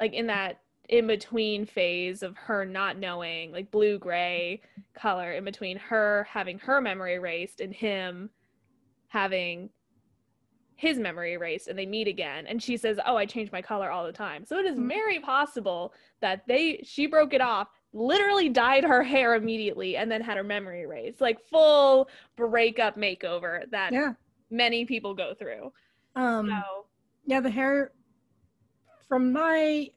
[0.00, 4.60] like in that in between phase of her not knowing, like blue gray
[4.94, 8.30] color in between her having her memory erased and him
[9.08, 9.70] having
[10.80, 13.90] his memory erased and they meet again and she says oh i change my color
[13.90, 14.88] all the time so it is Mhm.
[14.88, 20.20] very possible that they she broke it off literally dyed her hair immediately and then
[20.22, 24.12] had her memory erased like full breakup makeover that yeah,
[24.50, 25.72] many people go through
[26.16, 26.86] um, so
[27.26, 27.92] yeah, the hair.
[29.08, 29.88] From my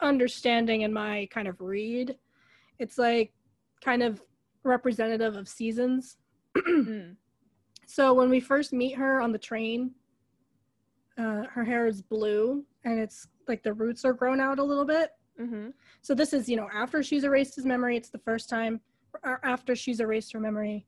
[0.00, 2.16] understanding and my kind of read,
[2.78, 3.32] it's like
[3.84, 4.22] kind of
[4.62, 6.16] representative of seasons.
[6.56, 7.16] mm,
[7.86, 9.90] So when we first meet her on the train,
[11.18, 14.84] uh, her hair is blue and it's like the roots are grown out a little
[14.84, 15.10] bit.
[15.38, 15.72] mhm.
[16.02, 18.80] So this is, you know, after she's erased his memory, it's the first time,
[19.24, 20.86] or after she's erased her memory.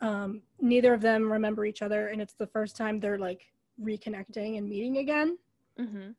[0.00, 3.46] Um, neither of them remember each other, and it's the first time they're like
[3.80, 5.38] reconnecting and meeting again.
[5.78, 6.14] Mhm.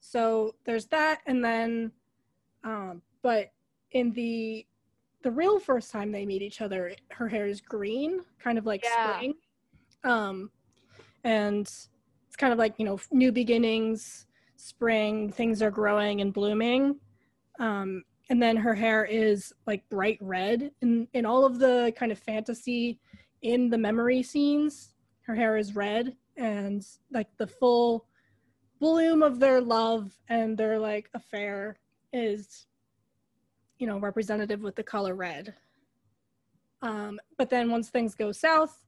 [0.00, 1.92] So there's that, and then,
[2.64, 3.52] um, but
[3.92, 4.66] in the
[5.22, 8.82] the real first time they meet each other, her hair is green, kind of like
[8.84, 9.02] Yeah.
[9.18, 9.34] spring,
[10.04, 10.50] um,
[11.24, 11.70] and
[12.40, 14.26] kind of like you know new beginnings,
[14.56, 16.98] spring, things are growing and blooming,
[17.58, 22.10] um, and then her hair is like bright red, in in all of the kind
[22.10, 22.98] of fantasy
[23.42, 24.94] in the memory scenes,
[25.26, 28.06] her hair is red, and like the full
[28.80, 31.76] bloom of their love and their like affair
[32.14, 32.66] is
[33.78, 35.54] you know representative with the color red.
[36.80, 38.86] Um but then once things go south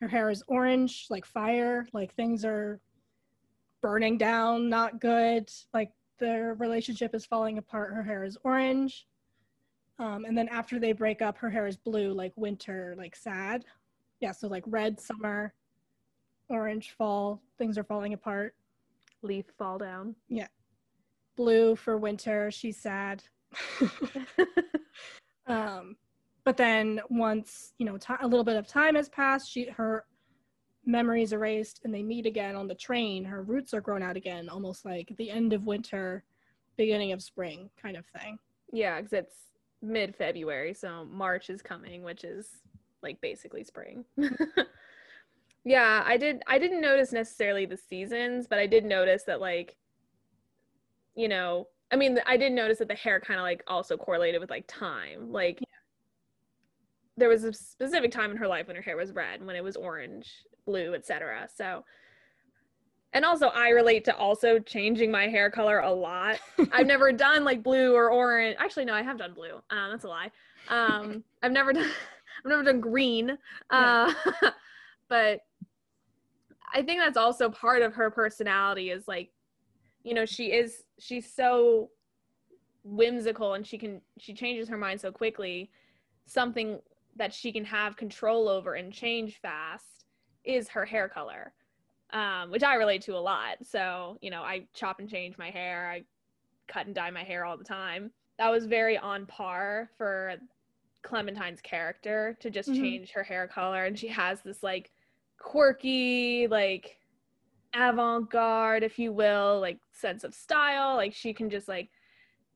[0.00, 2.80] her hair is orange like fire like things are
[3.82, 9.06] burning down not good like their relationship is falling apart her hair is orange.
[10.00, 13.64] Um, and then after they break up her hair is blue like winter like sad.
[14.20, 15.54] Yeah so like red summer
[16.48, 18.54] orange fall things are falling apart.
[19.22, 20.14] Leaf fall down.
[20.28, 20.48] Yeah.
[21.36, 23.22] blue for winter she's sad.
[25.48, 25.96] Um,
[26.48, 30.06] but then once you know ti a little bit of time has passed, she her
[30.86, 33.22] memories erased, and they meet again on the train.
[33.22, 36.24] Her roots are grown out again, almost like the end of winter,
[36.78, 38.38] beginning of spring kind of thing.
[38.72, 39.34] Yeah, because it's
[39.82, 42.48] mid February, so March is coming, which is
[43.02, 44.06] like basically spring.
[45.66, 46.42] yeah, I did.
[46.46, 49.76] I didn't notice necessarily the seasons, but I did notice that like,
[51.14, 54.40] you know, I mean, I did notice that the hair kind of like also correlated
[54.40, 55.30] with like time.
[55.30, 55.60] Like,
[57.18, 59.64] there was a specific time in her life when her hair was red, when it
[59.64, 60.32] was orange,
[60.64, 61.48] blue, etc.
[61.54, 61.84] So,
[63.12, 66.38] and also I relate to also changing my hair color a lot.
[66.72, 68.56] I've never done like blue or orange.
[68.58, 69.56] Actually, no, I have done blue.
[69.70, 70.30] Um, that's a lie.
[70.68, 71.90] Um, I've never done.
[72.44, 73.36] I've never done green.
[73.70, 74.12] Uh,
[75.08, 75.40] but
[76.72, 79.30] I think that's also part of her personality is like,
[80.04, 81.90] you know, she is she's so
[82.84, 85.70] whimsical and she can she changes her mind so quickly.
[86.26, 86.78] Something
[87.18, 90.04] that she can have control over and change fast
[90.44, 91.52] is her hair color.
[92.10, 93.58] Um, which I relate to a lot.
[93.62, 95.90] So, you know, I chop and change my hair.
[95.90, 96.04] I
[96.66, 98.10] cut and dye my hair all the time.
[98.38, 100.36] That was very on par for
[101.02, 102.80] Clementine's character to just Mhm.
[102.80, 104.90] change her hair color and she has this like
[105.38, 106.98] quirky like
[107.74, 111.90] avant-garde if you will like sense of style like she can just like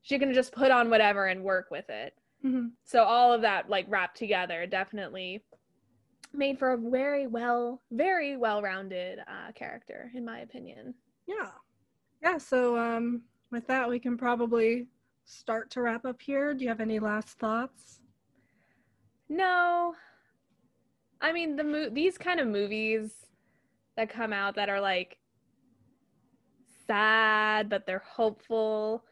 [0.01, 2.13] she can just put on whatever and work with it
[2.45, 2.71] Mhm.
[2.83, 5.43] so all of that like wrapped together definitely
[6.33, 10.93] made for a very well very well-rounded uh, character in my opinion
[11.25, 11.51] Yeah.
[12.21, 12.37] Yeah.
[12.37, 14.87] So um, with that, we can probably
[15.25, 16.53] start to wrap up here.
[16.53, 17.99] Do you have any last thoughts?
[19.29, 19.93] No.
[21.21, 23.11] I mean the mo- these kind of movies
[23.95, 25.17] that come out that are like
[26.87, 29.03] sad but they're hopeful.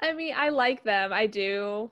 [0.00, 1.12] I mean, I like them.
[1.12, 1.90] I do.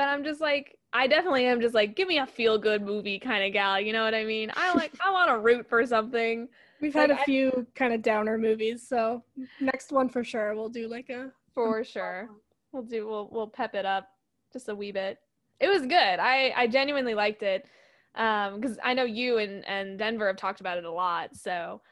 [0.00, 3.18] But I'm just like I definitely am just like give me a feel good movie
[3.18, 4.50] kind of gal, you know what I mean?
[4.56, 6.48] I like I want to root for something.
[6.80, 9.22] We've had Like, a I- few kind of downer movies, so
[9.60, 12.30] next one for sure we'll do like a For sure.
[12.72, 14.08] We'll do we'll we'll pep it up
[14.54, 15.18] just a wee bit.
[15.60, 15.92] It was good.
[16.18, 17.66] I I genuinely liked it.
[18.14, 21.36] Um cuz I know you and and Denver have talked about it a lot.
[21.36, 21.82] So,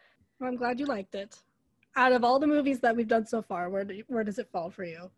[0.40, 1.36] Well, I'm glad you liked it.
[1.94, 4.48] Out of all the movies that we've done so far, where do, where does it
[4.50, 5.10] fall for you?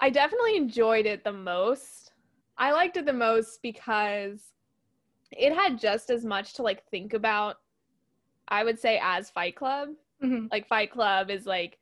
[0.00, 2.12] I definitely enjoyed it the most.
[2.58, 4.52] I liked it the most because
[5.32, 7.56] it had just as much to like think about
[8.48, 9.90] I would say as Fight Club.
[10.22, 10.50] Mhm.
[10.52, 11.78] Like Fight Club is like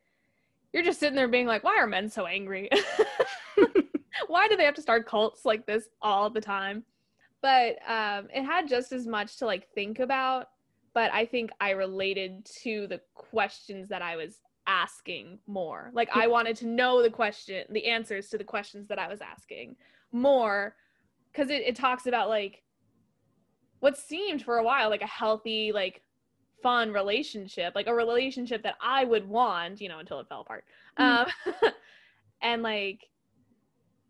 [0.72, 2.68] you're just sitting there being like why are men so angry?
[4.26, 6.84] why do they have to start cults like this all the time?
[7.42, 10.48] But um it had just as much to like think about,
[10.94, 15.90] but I think I related to the questions that I was asking more.
[15.92, 19.20] Like I wanted to know the question, the answers to the questions that I was
[19.20, 19.76] asking
[20.12, 20.76] more
[21.32, 22.62] because it, it talks about like
[23.80, 26.02] what seemed for a while like a healthy, like
[26.62, 30.64] fun relationship, like a relationship that I would want, you know, until it fell apart.
[30.96, 31.26] Um,
[32.42, 33.08] and like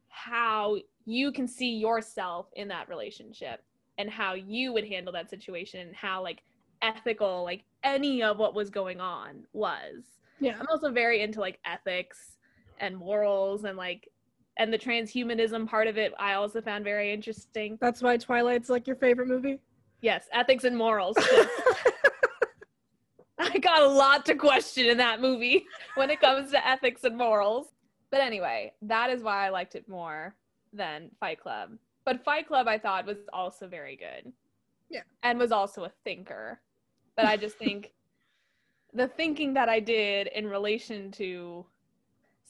[0.09, 3.63] how you can see yourself in that relationship
[3.99, 6.43] and how you would handle that situation and how like
[6.83, 10.03] ethical like any of what was going on was
[10.41, 10.57] Yeah.
[10.59, 12.37] i'm also very into like ethics
[12.81, 14.09] and morals and like
[14.59, 17.79] and the transhumanism part of it i also found very interesting.
[17.81, 19.61] That's why Twilight's like your favorite movie.
[20.01, 21.17] yes ethics and morals.
[23.39, 25.67] I got a lot to question in that movie
[25.97, 27.67] when it comes to ethics and morals.
[28.11, 30.35] But anyway that is why i liked it more
[30.73, 31.71] than fight club.
[32.05, 34.33] But fight club i thought was also very good.
[34.91, 35.03] Yeah.
[35.25, 36.61] and was also a thinker.
[37.17, 37.93] But i just think
[38.95, 41.65] the thinking that i did in relation to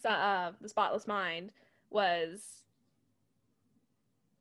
[0.04, 1.50] uh, the spotless mind
[1.90, 2.62] was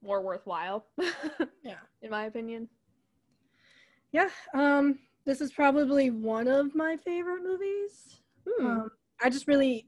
[0.03, 0.85] more worthwhile
[1.63, 1.75] Yeah.
[2.01, 2.67] in my opinion
[4.11, 4.29] Yeah.
[4.53, 8.21] Um, this is probably one of my favorite movies.
[8.47, 8.65] Hmm.
[8.67, 8.91] Um,
[9.23, 9.87] I just really,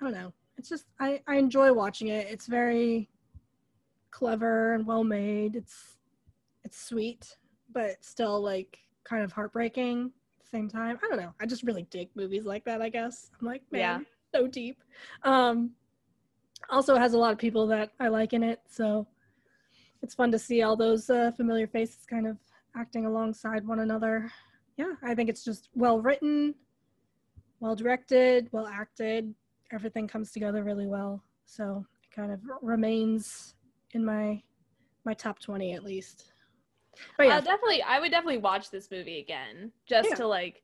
[0.00, 0.32] I don't know.
[0.56, 2.28] It's just I I enjoy watching it.
[2.30, 3.10] It's very
[4.10, 5.56] clever and well made.
[5.56, 5.98] It's
[6.64, 7.36] it's sweet,
[7.72, 10.12] but still like kind of heartbreaking
[10.50, 10.98] the same time.
[11.04, 11.34] I don't know.
[11.40, 12.80] I just really dig movies like that.
[12.82, 14.00] I guess I'm like man, Yeah.
[14.40, 14.78] so deep.
[15.22, 15.70] Um,
[16.70, 19.06] also has a lot of people that I like in it, so
[20.02, 22.38] it's fun to see all those uh, familiar faces kind of
[22.76, 24.30] acting alongside one another.
[24.76, 26.54] Yeah, I think it's just well written,
[27.60, 29.34] well directed, well acted.
[29.72, 31.22] Everything comes together really well.
[31.46, 33.54] So it kind of remains
[33.92, 34.42] in my
[35.04, 36.32] my top 20 at least.
[37.16, 40.14] But yeah, I'll definitely I would definitely watch this movie again just Yeah.
[40.16, 40.62] to like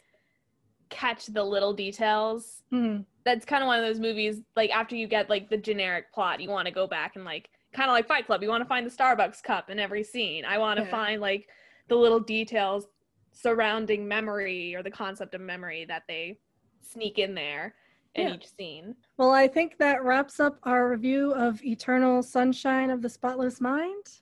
[0.91, 2.63] catch the little details.
[2.71, 2.99] Hmm.
[3.25, 6.41] That's kind of one of those movies like after you get like the generic plot,
[6.41, 8.69] you want to go back and like kind of like Fight Club, you want to
[8.69, 10.45] find the Starbucks cup in every scene.
[10.45, 10.91] I want to Yeah.
[10.91, 11.49] find like
[11.89, 12.87] the little details
[13.33, 16.39] surrounding memory or the concept of memory that they
[16.83, 17.75] sneak in there
[18.15, 18.35] in Yeah.
[18.35, 18.95] each scene.
[19.17, 24.21] Well, I think that wraps up our review of Eternal Sunshine of the Spotless Mind.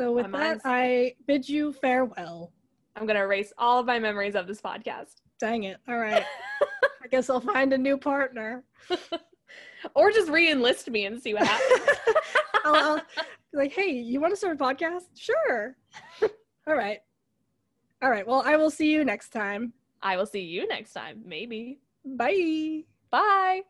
[0.00, 2.54] So with My that, I bid you farewell.
[2.96, 5.16] I'm gonna erase all of my memories of this podcast.
[5.38, 5.76] Dang it.
[5.86, 6.24] All right.
[7.04, 8.64] I guess I'll find a new partner.
[9.94, 11.98] or just re-enlist me and see what happens.
[12.64, 15.02] I'll, I'll be like, hey, you want to start a podcast?
[15.14, 15.76] Sure.
[16.66, 17.00] All right.
[18.00, 18.26] All right.
[18.26, 19.74] Well, I will see you next time.
[20.00, 21.78] I will see you next time, maybe.
[22.06, 22.84] Bye.
[23.10, 23.64] Bye.